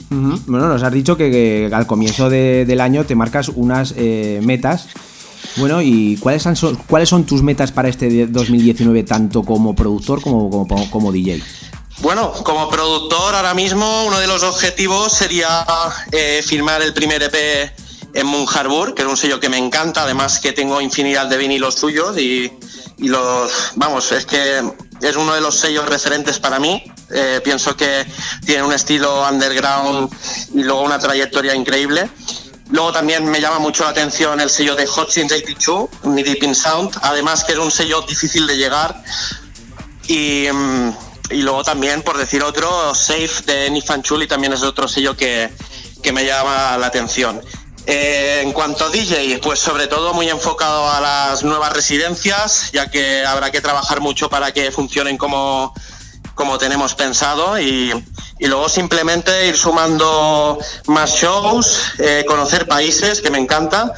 Bueno, 0.09 0.67
nos 0.69 0.83
has 0.83 0.93
dicho 0.93 1.17
que, 1.17 1.29
que 1.29 1.69
al 1.73 1.85
comienzo 1.85 2.29
de- 2.29 2.63
del 2.65 2.79
año 2.79 3.05
te 3.05 3.13
marcas 3.15 3.49
unas 3.49 3.93
eh, 3.97 4.39
metas. 4.41 4.87
Bueno, 5.55 5.81
¿y 5.81 6.17
cuáles 6.17 6.43
son, 6.43 6.55
son- 6.55 6.75
cuáles 6.75 7.09
son 7.09 7.25
tus 7.25 7.41
metas 7.41 7.71
para 7.71 7.89
este 7.89 8.09
de- 8.09 8.27
2019, 8.27 9.03
tanto 9.03 9.43
como 9.43 9.75
productor 9.75 10.21
como, 10.21 10.49
como, 10.49 10.89
como 10.91 11.11
DJ? 11.11 11.41
Bueno, 11.99 12.31
como 12.43 12.69
productor 12.69 13.33
ahora 13.33 13.55
mismo 13.55 14.05
uno 14.05 14.19
de 14.19 14.27
los 14.27 14.43
objetivos 14.43 15.13
sería 15.13 15.65
eh, 16.11 16.43
firmar 16.45 16.81
el 16.83 16.93
primer 16.93 17.23
EP 17.23 17.71
en 18.13 18.27
Moon 18.27 18.45
Harbour, 18.53 18.93
que 18.93 19.01
es 19.01 19.07
un 19.07 19.17
sello 19.17 19.39
que 19.39 19.49
me 19.49 19.57
encanta, 19.57 20.03
además 20.03 20.39
que 20.39 20.51
tengo 20.53 20.79
infinidad 20.79 21.25
de 21.27 21.37
vinilos 21.37 21.73
suyos 21.75 22.15
y, 22.19 22.51
y 22.99 23.07
los, 23.07 23.51
vamos, 23.75 24.11
es 24.11 24.25
que 24.27 24.59
es 25.01 25.15
uno 25.15 25.33
de 25.33 25.41
los 25.41 25.55
sellos 25.59 25.87
referentes 25.87 26.37
para 26.39 26.59
mí. 26.59 26.83
Eh, 27.09 27.41
pienso 27.43 27.75
que 27.75 28.05
tiene 28.45 28.63
un 28.63 28.73
estilo 28.73 29.27
underground 29.27 30.09
y 30.53 30.61
luego 30.63 30.81
una 30.81 30.99
trayectoria 30.99 31.55
increíble. 31.55 32.09
Luego 32.69 32.91
también 32.91 33.25
me 33.25 33.39
llama 33.39 33.59
mucho 33.59 33.83
la 33.83 33.91
atención 33.91 34.39
el 34.41 34.49
sello 34.49 34.75
de 34.75 34.85
Hot 34.85 35.09
Since 35.09 35.35
82, 35.35 35.89
Knee 36.03 36.23
Deep 36.23 36.43
in 36.43 36.55
Sound, 36.55 36.97
además 37.01 37.43
que 37.43 37.53
es 37.53 37.57
un 37.59 37.71
sello 37.71 38.01
difícil 38.01 38.45
de 38.45 38.57
llegar 38.57 39.03
y, 40.07 40.47
mm, 40.51 40.89
y 41.31 41.41
luego 41.41 41.63
también, 41.63 42.01
por 42.01 42.17
decir 42.17 42.43
otro, 42.43 42.93
Safe 42.93 43.43
de 43.45 43.69
Nifan 43.69 44.03
Chuli 44.03 44.27
también 44.27 44.53
es 44.53 44.63
otro 44.63 44.87
sello 44.87 45.15
que, 45.15 45.49
que 46.01 46.11
me 46.11 46.25
llama 46.25 46.77
la 46.77 46.87
atención. 46.87 47.41
Eh, 47.85 48.41
en 48.43 48.51
cuanto 48.51 48.85
a 48.85 48.89
DJ, 48.89 49.39
pues 49.41 49.59
sobre 49.59 49.87
todo 49.87 50.13
muy 50.13 50.29
enfocado 50.29 50.89
a 50.89 50.99
las 50.99 51.43
nuevas 51.43 51.71
residencias, 51.71 52.69
ya 52.73 52.91
que 52.91 53.25
habrá 53.25 53.49
que 53.49 53.61
trabajar 53.61 54.01
mucho 54.01 54.29
para 54.29 54.51
que 54.51 54.71
funcionen 54.71 55.17
como, 55.17 55.73
como 56.37 56.57
tenemos 56.57 56.93
pensado 56.95 57.59
y, 57.59 57.91
y 58.39 58.47
luego 58.47 58.69
simplemente 58.69 59.47
ir 59.49 59.57
sumando 59.57 60.57
más 60.87 61.11
shows, 61.15 61.79
eh, 61.99 62.23
conocer 62.27 62.67
países, 62.67 63.19
que 63.21 63.31
me 63.31 63.39
encanta, 63.39 63.91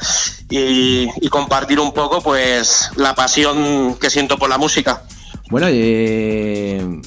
y, 0.48 1.06
compartir 1.28 1.78
un 1.78 1.92
poco 1.92 2.20
pues 2.22 2.90
la 2.96 3.14
pasión 3.14 3.94
que 4.00 4.10
siento 4.10 4.36
por 4.38 4.48
la 4.50 4.58
música. 4.58 5.02
Bueno, 5.50 5.66
eh, 5.70 7.00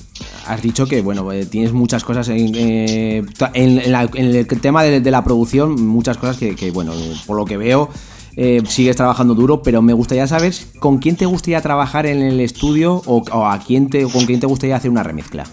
has 0.47 0.61
dicho 0.61 0.85
que 0.85 1.01
bueno 1.01 1.29
eh, 1.31 1.45
tienes 1.45 1.71
muchas 1.73 2.03
cosas 2.03 2.27
en, 2.29 2.53
eh, 2.55 3.23
en- 3.53 3.91
la- 3.91 4.09
en 4.13 4.35
el 4.35 4.47
tema 4.61 4.83
de, 4.83 5.01
de 5.01 5.11
la 5.11 5.23
producción, 5.23 5.85
muchas 5.85 6.17
cosas 6.17 6.37
que, 6.37 6.55
que, 6.55 6.71
bueno, 6.71 6.93
por 7.25 7.35
lo 7.37 7.45
que 7.45 7.57
veo 7.57 7.89
eh, 8.35 8.61
sigues 8.67 8.95
trabajando 8.95 9.35
duro, 9.35 9.61
pero 9.61 9.81
me 9.81 9.93
gustaría 9.93 10.27
saber 10.27 10.53
con 10.79 10.97
quién 10.97 11.15
te 11.15 11.25
gustaría 11.25 11.61
trabajar 11.61 12.05
en 12.05 12.21
el 12.21 12.39
estudio 12.39 13.01
o, 13.05 13.45
a 13.45 13.59
quién 13.59 13.89
te, 13.89 14.03
con 14.03 14.25
quién 14.25 14.39
te 14.39 14.47
gustaría 14.47 14.75
hacer 14.75 14.89
una 14.89 15.03
remezcla. 15.03 15.45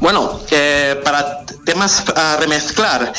Bueno, 0.00 0.40
eh, 0.50 1.00
para 1.02 1.46
temas 1.64 2.04
a 2.14 2.36
remezclar, 2.36 3.12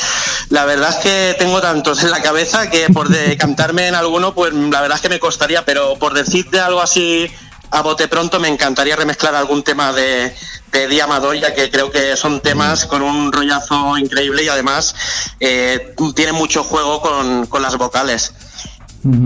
la 0.50 0.64
verdad 0.64 0.90
es 0.90 0.96
que 0.96 1.36
tengo 1.38 1.60
tantos 1.60 2.02
en 2.04 2.10
la 2.10 2.22
cabeza 2.22 2.70
que 2.70 2.86
por 2.92 3.08
decantarme 3.08 3.88
en 3.88 3.94
alguno, 3.94 4.34
pues 4.34 4.52
la 4.52 4.80
verdad 4.80 4.96
es 4.96 5.02
que 5.02 5.08
me 5.08 5.18
costaría, 5.18 5.64
pero 5.64 5.96
por 5.98 6.14
decirte 6.14 6.60
algo 6.60 6.80
así 6.80 7.28
a 7.70 7.82
bote 7.82 8.08
pronto, 8.08 8.38
me 8.40 8.48
encantaría 8.48 8.96
remezclar 8.96 9.34
algún 9.34 9.62
tema 9.62 9.92
de, 9.92 10.34
de 10.72 11.02
Amador, 11.02 11.36
ya 11.36 11.54
que 11.54 11.70
creo 11.70 11.90
que 11.90 12.16
son 12.16 12.40
temas 12.40 12.86
con 12.86 13.02
un 13.02 13.32
rollazo 13.32 13.96
increíble 13.98 14.44
y 14.44 14.48
además 14.48 14.94
eh, 15.40 15.94
tienen 16.14 16.34
mucho 16.34 16.64
juego 16.64 17.00
con, 17.00 17.46
con 17.46 17.62
las 17.62 17.76
vocales. 17.76 18.32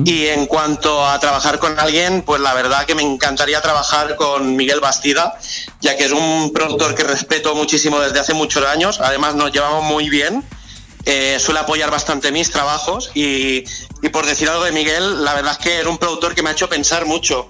Y 0.04 0.26
en 0.26 0.44
cuanto 0.44 1.06
a 1.06 1.18
trabajar 1.20 1.58
con 1.58 1.78
alguien, 1.78 2.20
pues 2.20 2.40
la 2.42 2.52
verdad 2.52 2.84
que 2.84 2.94
me 2.94 3.02
encantaría 3.02 3.62
trabajar 3.62 4.14
con 4.16 4.54
Miguel 4.54 4.78
Bastida, 4.80 5.38
ya 5.80 5.96
que 5.96 6.04
es 6.04 6.12
un 6.12 6.52
productor 6.52 6.94
que 6.94 7.02
respeto 7.02 7.54
muchísimo 7.54 7.98
desde 7.98 8.20
hace 8.20 8.34
muchos 8.34 8.62
años. 8.66 9.00
Además 9.00 9.36
nos 9.36 9.52
llevamos 9.52 9.84
muy 9.84 10.10
bien. 10.10 10.44
Eh, 11.06 11.38
suele 11.40 11.60
apoyar 11.60 11.90
bastante 11.90 12.30
mis 12.30 12.50
trabajos 12.50 13.10
y, 13.14 13.64
y 14.02 14.08
por 14.10 14.26
decir 14.26 14.50
algo 14.50 14.64
de 14.64 14.72
Miguel, 14.72 15.24
la 15.24 15.32
verdad 15.32 15.52
es 15.52 15.58
que 15.58 15.78
era 15.78 15.88
un 15.88 15.96
productor 15.96 16.34
que 16.34 16.42
me 16.42 16.50
ha 16.50 16.52
hecho 16.52 16.68
pensar 16.68 17.06
mucho 17.06 17.48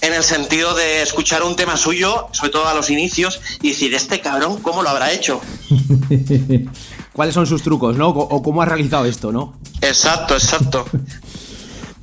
en 0.00 0.12
el 0.12 0.22
sentido 0.22 0.74
de 0.74 1.02
escuchar 1.02 1.42
un 1.42 1.56
tema 1.56 1.76
suyo, 1.76 2.28
sobre 2.32 2.50
todo 2.52 2.68
a 2.68 2.74
los 2.74 2.90
inicios, 2.90 3.40
y 3.62 3.70
decir, 3.70 3.94
este 3.94 4.20
cabrón, 4.20 4.60
¿cómo 4.60 4.82
lo 4.82 4.88
habrá 4.90 5.12
hecho? 5.12 5.40
¿Cuáles 7.12 7.34
son 7.34 7.46
sus 7.46 7.62
trucos, 7.62 7.96
no? 7.96 8.10
O, 8.10 8.42
cómo 8.42 8.62
has 8.62 8.68
realizado 8.68 9.06
esto, 9.06 9.32
¿no? 9.32 9.58
Exacto, 9.80 10.34
exacto. 10.34 10.84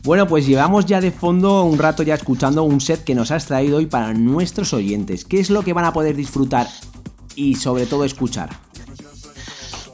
Bueno, 0.06 0.28
pues 0.28 0.46
llevamos 0.46 0.86
ya 0.86 1.00
de 1.00 1.12
fondo 1.12 1.64
un 1.64 1.80
rato 1.80 2.04
ya 2.04 2.16
escuchando 2.16 2.64
un 2.64 2.82
set 2.82 3.06
que 3.06 3.16
nos 3.16 3.32
has 3.32 3.46
traído 3.46 3.78
hoy 3.78 3.86
para 3.86 4.14
nuestros 4.14 4.74
oyentes. 4.74 5.24
¿Qué 5.24 5.40
es 5.40 5.50
lo 5.50 5.64
que 5.64 5.72
van 5.72 5.86
a 5.86 5.94
poder 5.94 6.18
disfrutar 6.18 6.68
y 7.38 7.56
sobre 7.56 7.86
todo 7.86 8.04
escuchar? 8.04 8.50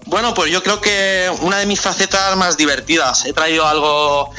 Bueno, 0.09 0.33
pues 0.33 0.51
yo 0.51 0.63
creo 0.63 0.81
que 0.81 1.29
una 1.43 1.57
de 1.57 1.67
mis 1.67 1.79
facetas 1.79 2.35
más 2.35 2.57
divertidas. 2.57 3.25
He 3.25 3.33
traído 3.33 3.67
algo 3.67 4.31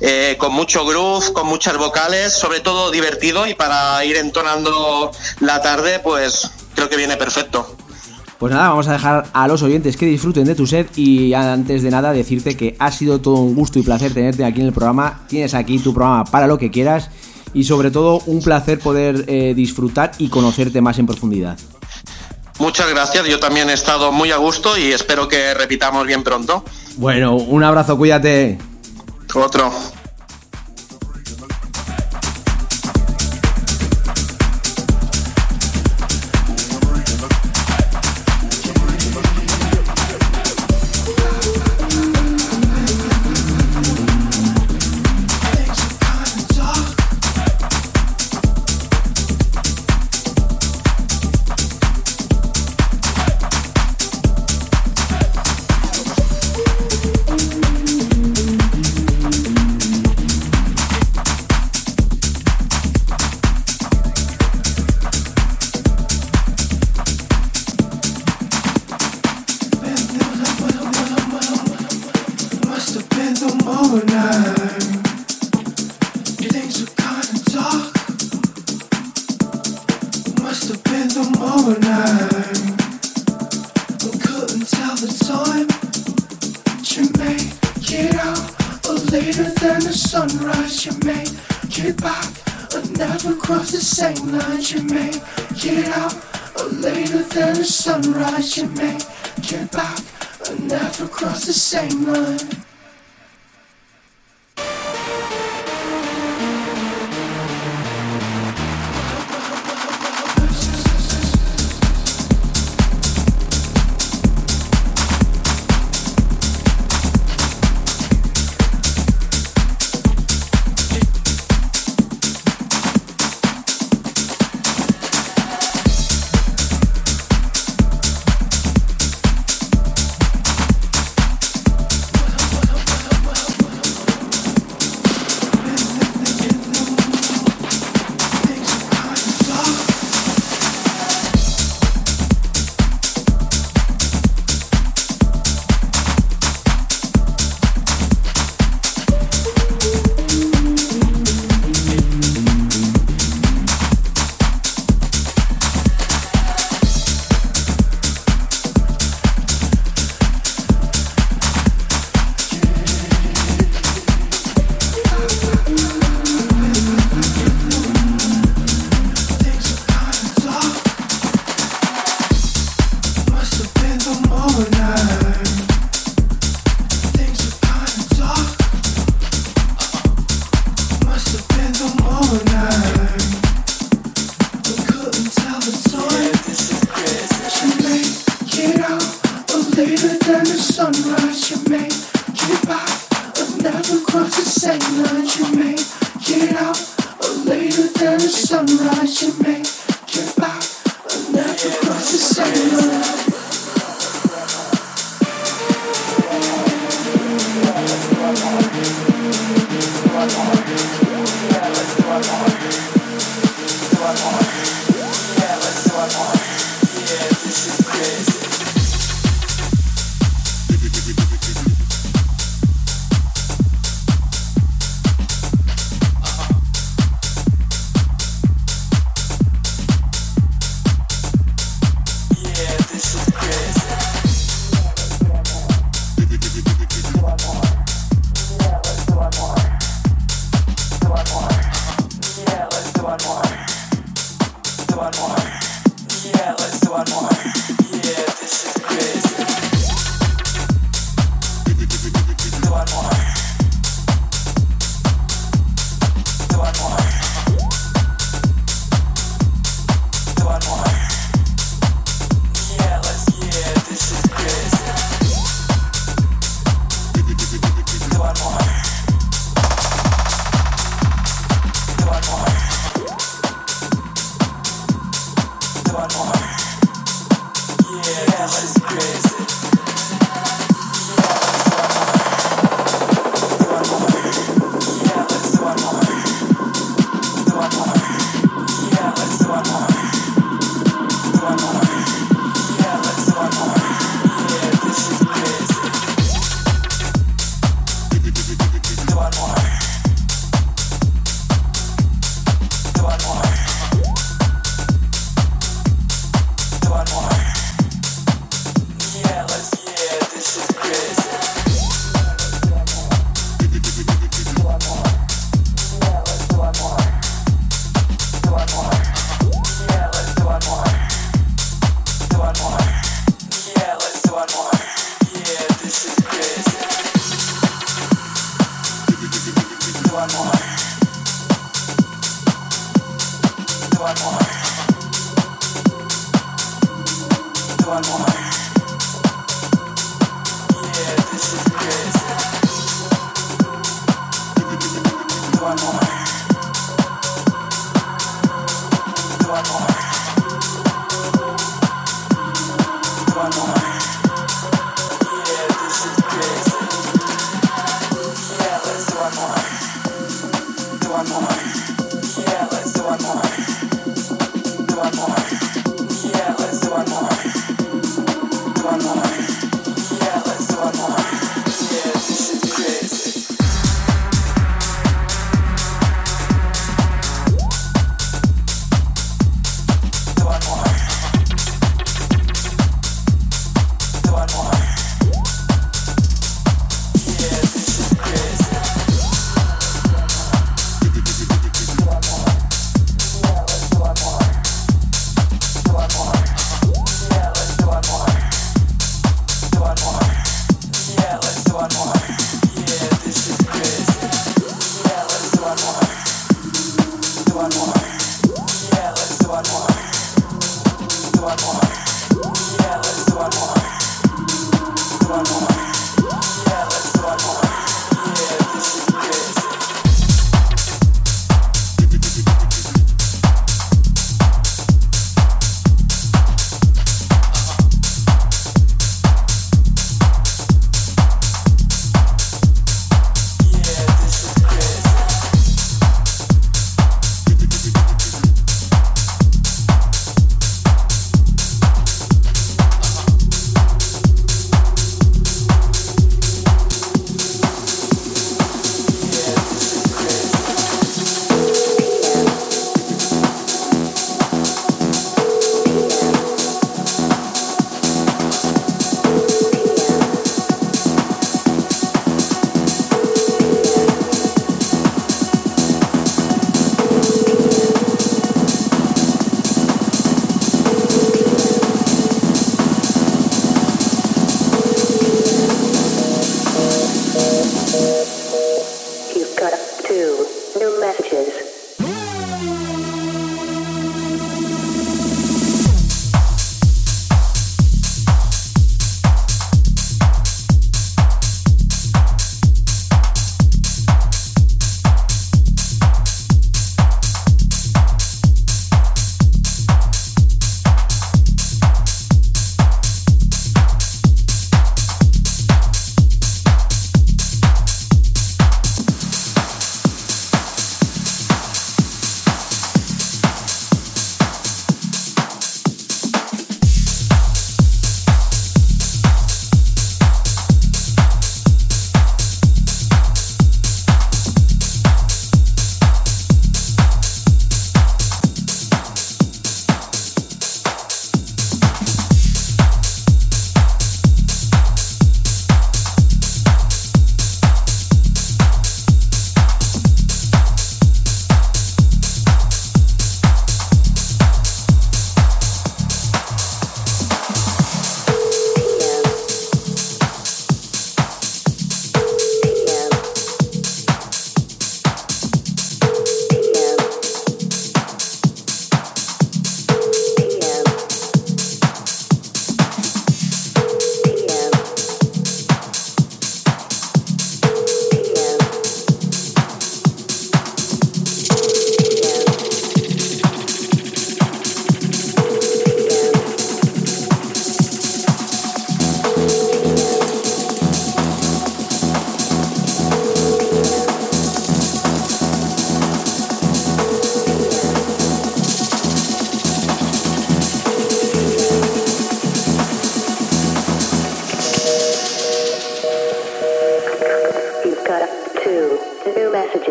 eh, 0.00 0.36
con 0.38 0.54
mucho 0.54 0.86
groove, 0.86 1.34
con 1.34 1.46
muchas 1.46 1.76
vocales, 1.76 2.32
sobre 2.32 2.60
todo 2.60 2.90
divertido 2.90 3.46
y 3.46 3.54
para 3.54 4.02
ir 4.06 4.16
entonando 4.16 5.10
la 5.40 5.60
tarde, 5.60 6.00
pues 6.00 6.50
creo 6.74 6.88
que 6.88 6.96
viene 6.96 7.18
perfecto. 7.18 7.76
Pues 8.38 8.54
nada, 8.54 8.70
vamos 8.70 8.88
a 8.88 8.92
dejar 8.92 9.26
a 9.34 9.46
los 9.48 9.62
oyentes 9.62 9.98
que 9.98 10.06
disfruten 10.06 10.44
de 10.44 10.54
tu 10.54 10.66
set 10.66 10.96
y 10.96 11.34
antes 11.34 11.82
de 11.82 11.90
nada 11.90 12.12
decirte 12.12 12.56
que 12.56 12.74
ha 12.78 12.90
sido 12.90 13.20
todo 13.20 13.34
un 13.34 13.54
gusto 13.54 13.78
y 13.78 13.82
placer 13.82 14.14
tenerte 14.14 14.46
aquí 14.46 14.60
en 14.60 14.68
el 14.68 14.72
programa. 14.72 15.26
Tienes 15.28 15.52
aquí 15.52 15.78
tu 15.78 15.92
programa 15.92 16.24
para 16.24 16.46
lo 16.46 16.56
que 16.56 16.70
quieras 16.70 17.10
y 17.52 17.64
sobre 17.64 17.90
todo 17.90 18.22
un 18.24 18.40
placer 18.40 18.78
poder 18.78 19.26
eh, 19.26 19.52
disfrutar 19.54 20.12
y 20.16 20.28
conocerte 20.30 20.80
más 20.80 20.98
en 20.98 21.06
profundidad. 21.06 21.58
Muchas 22.58 22.90
gracias, 22.90 23.26
yo 23.26 23.38
también 23.38 23.70
he 23.70 23.72
estado 23.72 24.10
muy 24.10 24.32
a 24.32 24.36
gusto 24.36 24.76
y 24.76 24.92
espero 24.92 25.28
que 25.28 25.54
repitamos 25.54 26.06
bien 26.06 26.24
pronto. 26.24 26.64
Bueno, 26.96 27.34
un 27.34 27.62
abrazo, 27.62 27.96
cuídate. 27.96 28.58
Otro. 29.34 29.70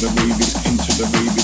the 0.00 0.08
babies 0.14 0.54
into 0.64 0.92
the 0.96 1.04
babies 1.12 1.39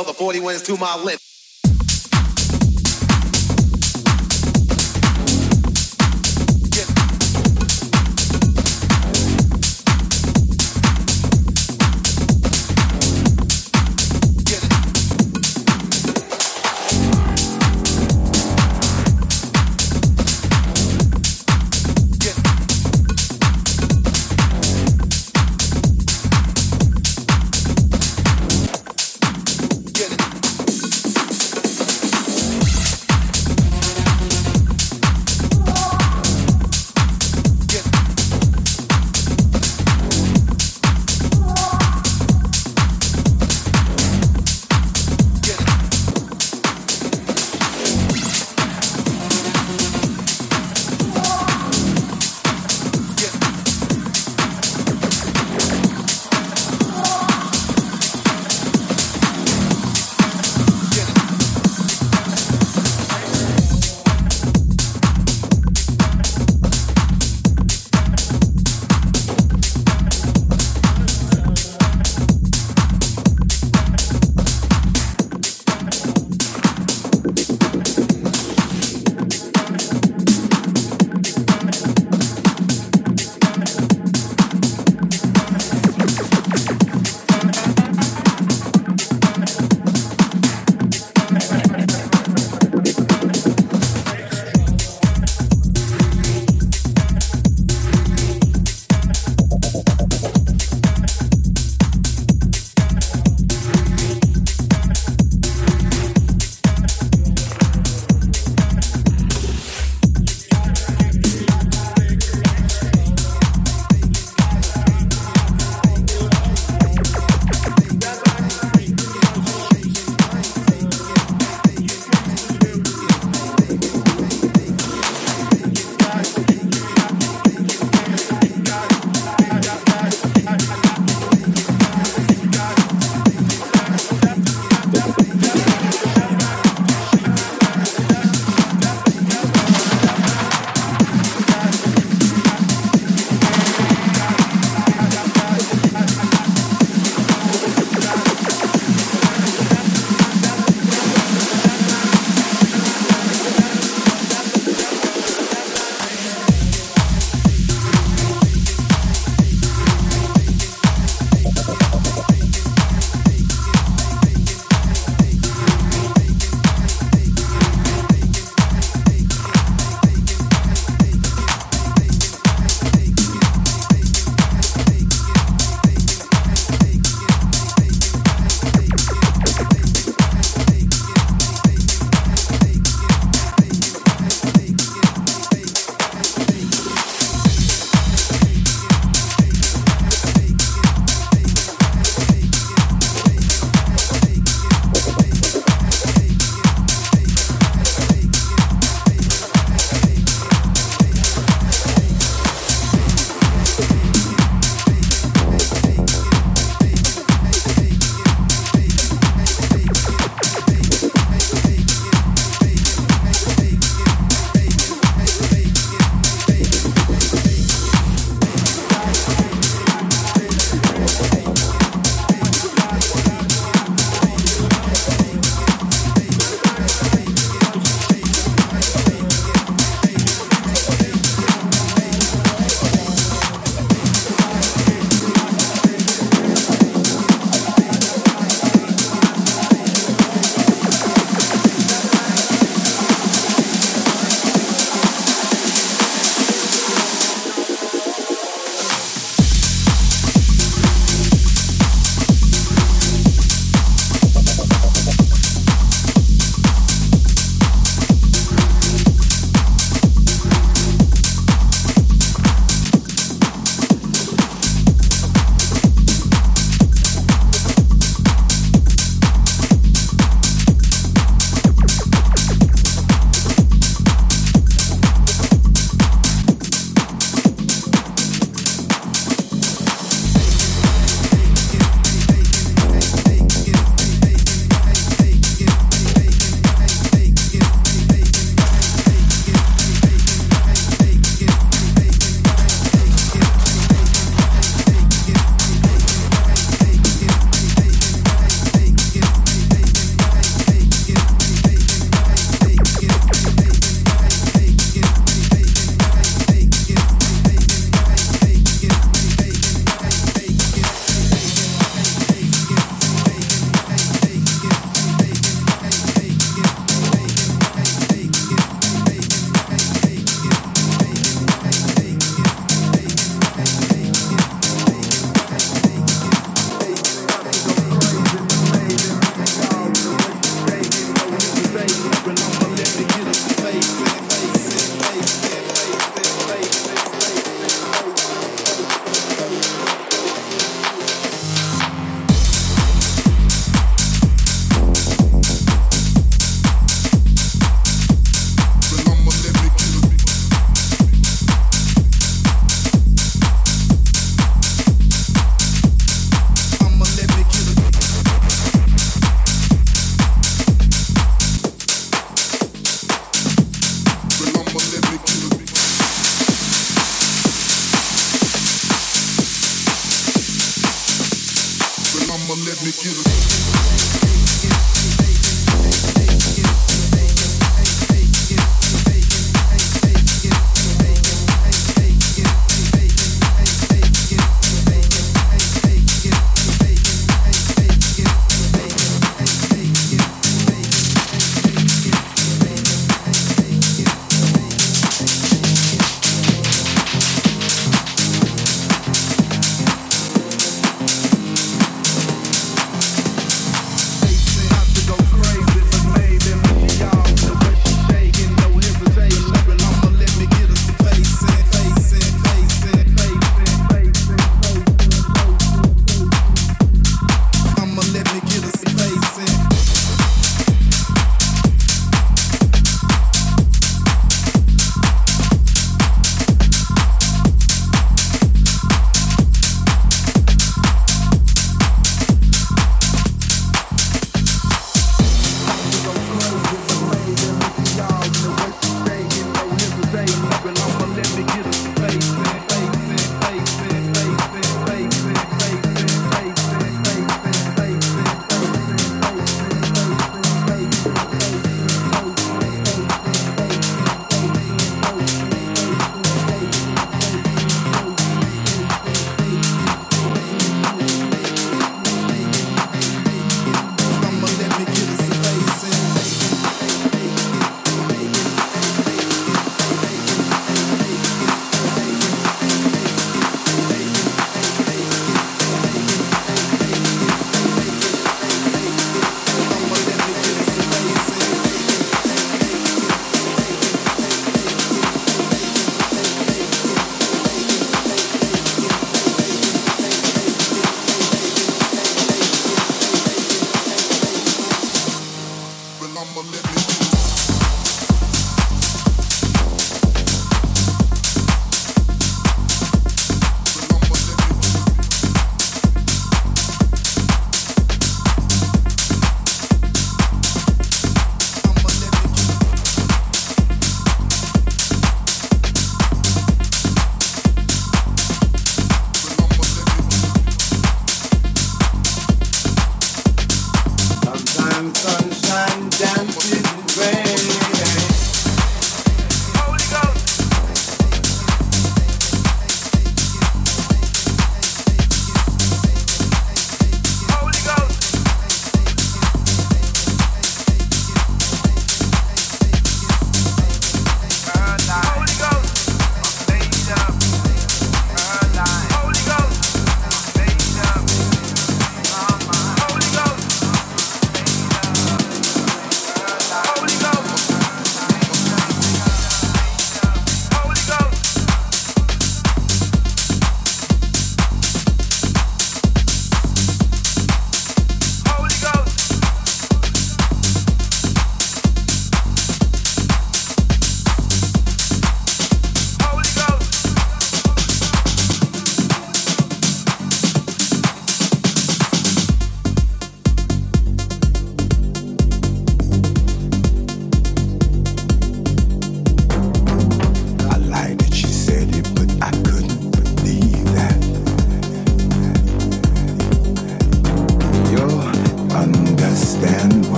until 0.00 0.14
the 0.14 0.18
40 0.18 0.40
wins 0.40 0.62
to 0.62 0.76
my 0.78 0.96
lips. 0.96 1.29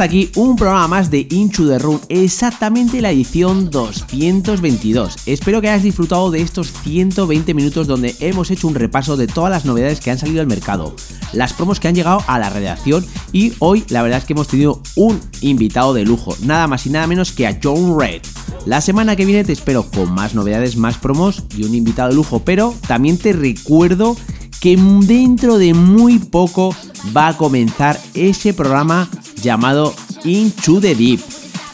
Aquí 0.00 0.30
un 0.36 0.56
programa 0.56 0.88
más 0.88 1.10
de 1.10 1.26
Into 1.30 1.68
the 1.68 1.78
Room, 1.78 2.00
exactamente 2.08 3.00
la 3.02 3.10
edición 3.10 3.70
222. 3.70 5.16
Espero 5.26 5.60
que 5.60 5.68
hayas 5.68 5.82
disfrutado 5.82 6.30
de 6.30 6.40
estos 6.40 6.72
120 6.84 7.52
minutos 7.54 7.86
donde 7.86 8.14
hemos 8.20 8.50
hecho 8.50 8.66
un 8.66 8.74
repaso 8.74 9.16
de 9.16 9.26
todas 9.26 9.50
las 9.50 9.64
novedades 9.64 10.00
que 10.00 10.10
han 10.10 10.18
salido 10.18 10.40
al 10.40 10.46
mercado, 10.46 10.94
las 11.32 11.52
promos 11.52 11.80
que 11.80 11.88
han 11.88 11.94
llegado 11.94 12.22
a 12.26 12.38
la 12.38 12.50
redacción 12.50 13.04
y 13.32 13.52
hoy 13.58 13.84
la 13.88 14.02
verdad 14.02 14.20
es 14.20 14.24
que 14.24 14.32
hemos 14.32 14.48
tenido 14.48 14.82
un 14.96 15.20
invitado 15.42 15.92
de 15.92 16.04
lujo, 16.04 16.34
nada 16.44 16.66
más 16.66 16.86
y 16.86 16.90
nada 16.90 17.06
menos 17.06 17.32
que 17.32 17.46
a 17.46 17.58
John 17.62 17.98
Red. 17.98 18.22
La 18.66 18.80
semana 18.80 19.16
que 19.16 19.26
viene 19.26 19.44
te 19.44 19.52
espero 19.52 19.82
con 19.90 20.12
más 20.12 20.34
novedades, 20.34 20.76
más 20.76 20.96
promos 20.96 21.44
y 21.56 21.64
un 21.64 21.74
invitado 21.74 22.08
de 22.08 22.16
lujo, 22.16 22.40
pero 22.40 22.74
también 22.86 23.18
te 23.18 23.32
recuerdo 23.32 24.16
que 24.60 24.76
dentro 24.76 25.58
de 25.58 25.74
muy 25.74 26.18
poco 26.18 26.74
va 27.16 27.28
a 27.28 27.36
comenzar 27.36 27.98
ese 28.14 28.52
programa 28.52 29.08
llamado 29.42 29.94
Into 30.24 30.80
the 30.80 30.94
Deep. 30.94 31.20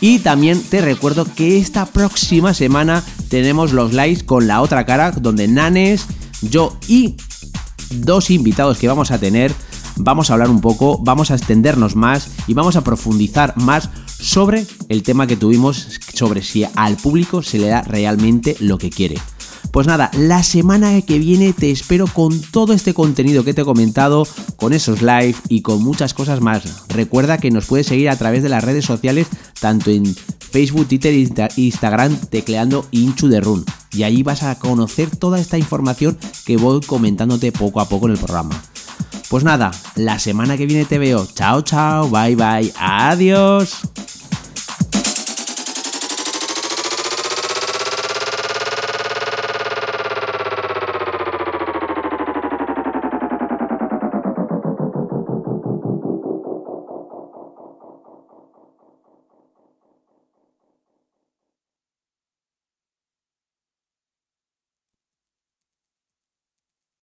Y 0.01 0.19
también 0.19 0.63
te 0.63 0.81
recuerdo 0.81 1.25
que 1.25 1.59
esta 1.59 1.87
próxima 1.87 2.55
semana 2.55 3.03
tenemos 3.29 3.73
los 3.73 3.93
lives 3.93 4.23
con 4.23 4.47
la 4.47 4.61
otra 4.61 4.85
cara, 4.85 5.11
donde 5.13 5.49
Nanes, 5.49 6.07
yo 6.43 6.77
y 6.87 7.17
dos 7.91 8.31
invitados 8.31 8.79
que 8.79 8.89
vamos 8.89 9.11
a 9.11 9.19
tener, 9.19 9.53
vamos 9.97 10.31
a 10.31 10.35
hablar 10.35 10.51
un 10.51 10.61
poco, 10.61 10.99
vamos 11.03 11.31
a 11.31 11.35
extendernos 11.35 11.97
más 11.97 12.29
y 12.47 12.55
vamos 12.55 12.77
a 12.77 12.85
profundizar 12.85 13.57
más 13.57 13.89
sobre 14.21 14.67
el 14.89 15.03
tema 15.03 15.27
que 15.27 15.37
tuvimos, 15.37 15.89
sobre 16.15 16.43
si 16.43 16.65
al 16.75 16.97
público 16.97 17.43
se 17.43 17.59
le 17.59 17.69
da 17.69 17.83
realmente 17.83 18.57
lo 18.61 18.79
que 18.79 18.91
quiere. 18.91 19.17
Pues 19.77 19.87
nada, 19.87 20.11
la 20.15 20.43
semana 20.43 21.03
que 21.03 21.19
viene 21.19 21.53
te 21.53 21.71
espero 21.71 22.07
con 22.07 22.41
todo 22.41 22.73
este 22.73 22.95
contenido 22.95 23.45
que 23.45 23.53
te 23.53 23.61
he 23.61 23.65
comentado, 23.67 24.27
con 24.57 24.73
esos 24.73 25.03
live 25.03 25.35
y 25.51 25.61
con 25.61 25.85
muchas 25.85 26.15
cosas 26.15 26.41
más. 26.41 26.89
Recuerda 26.89 27.37
que 27.37 27.51
nos 27.51 27.67
puedes 27.67 27.87
seguir 27.87 28.09
a 28.09 28.17
través 28.17 28.43
de 28.43 28.49
las 28.49 28.65
redes 28.65 28.87
sociales, 28.87 29.27
tanto 29.61 29.91
en 29.91 30.07
Facebook, 30.07 30.89
Twitter 30.89 31.13
e 31.13 31.61
Instagram, 31.61 32.17
tecleando 32.31 32.87
Into 32.91 33.29
the 33.29 33.43
Run. 33.43 33.67
Y 33.93 34.05
ahí 34.05 34.23
vas 34.23 34.45
a 34.45 34.59
conocer 34.59 35.15
toda 35.15 35.39
esta 35.39 35.59
información 35.59 36.17
que 36.47 36.57
voy 36.57 36.81
comentándote 36.81 37.53
poco 37.53 37.83
a 37.83 37.87
poco 37.87 38.07
en 38.07 38.13
el 38.13 38.19
programa. 38.19 38.59
Pues 39.29 39.45
nada, 39.45 39.73
la 39.95 40.19
semana 40.19 40.57
que 40.57 40.65
viene 40.65 40.87
te 40.87 40.99
veo. 40.99 41.29
Chao, 41.35 41.61
chao, 41.61 42.09
bye, 42.09 42.35
bye, 42.35 42.73
adiós. 42.79 43.83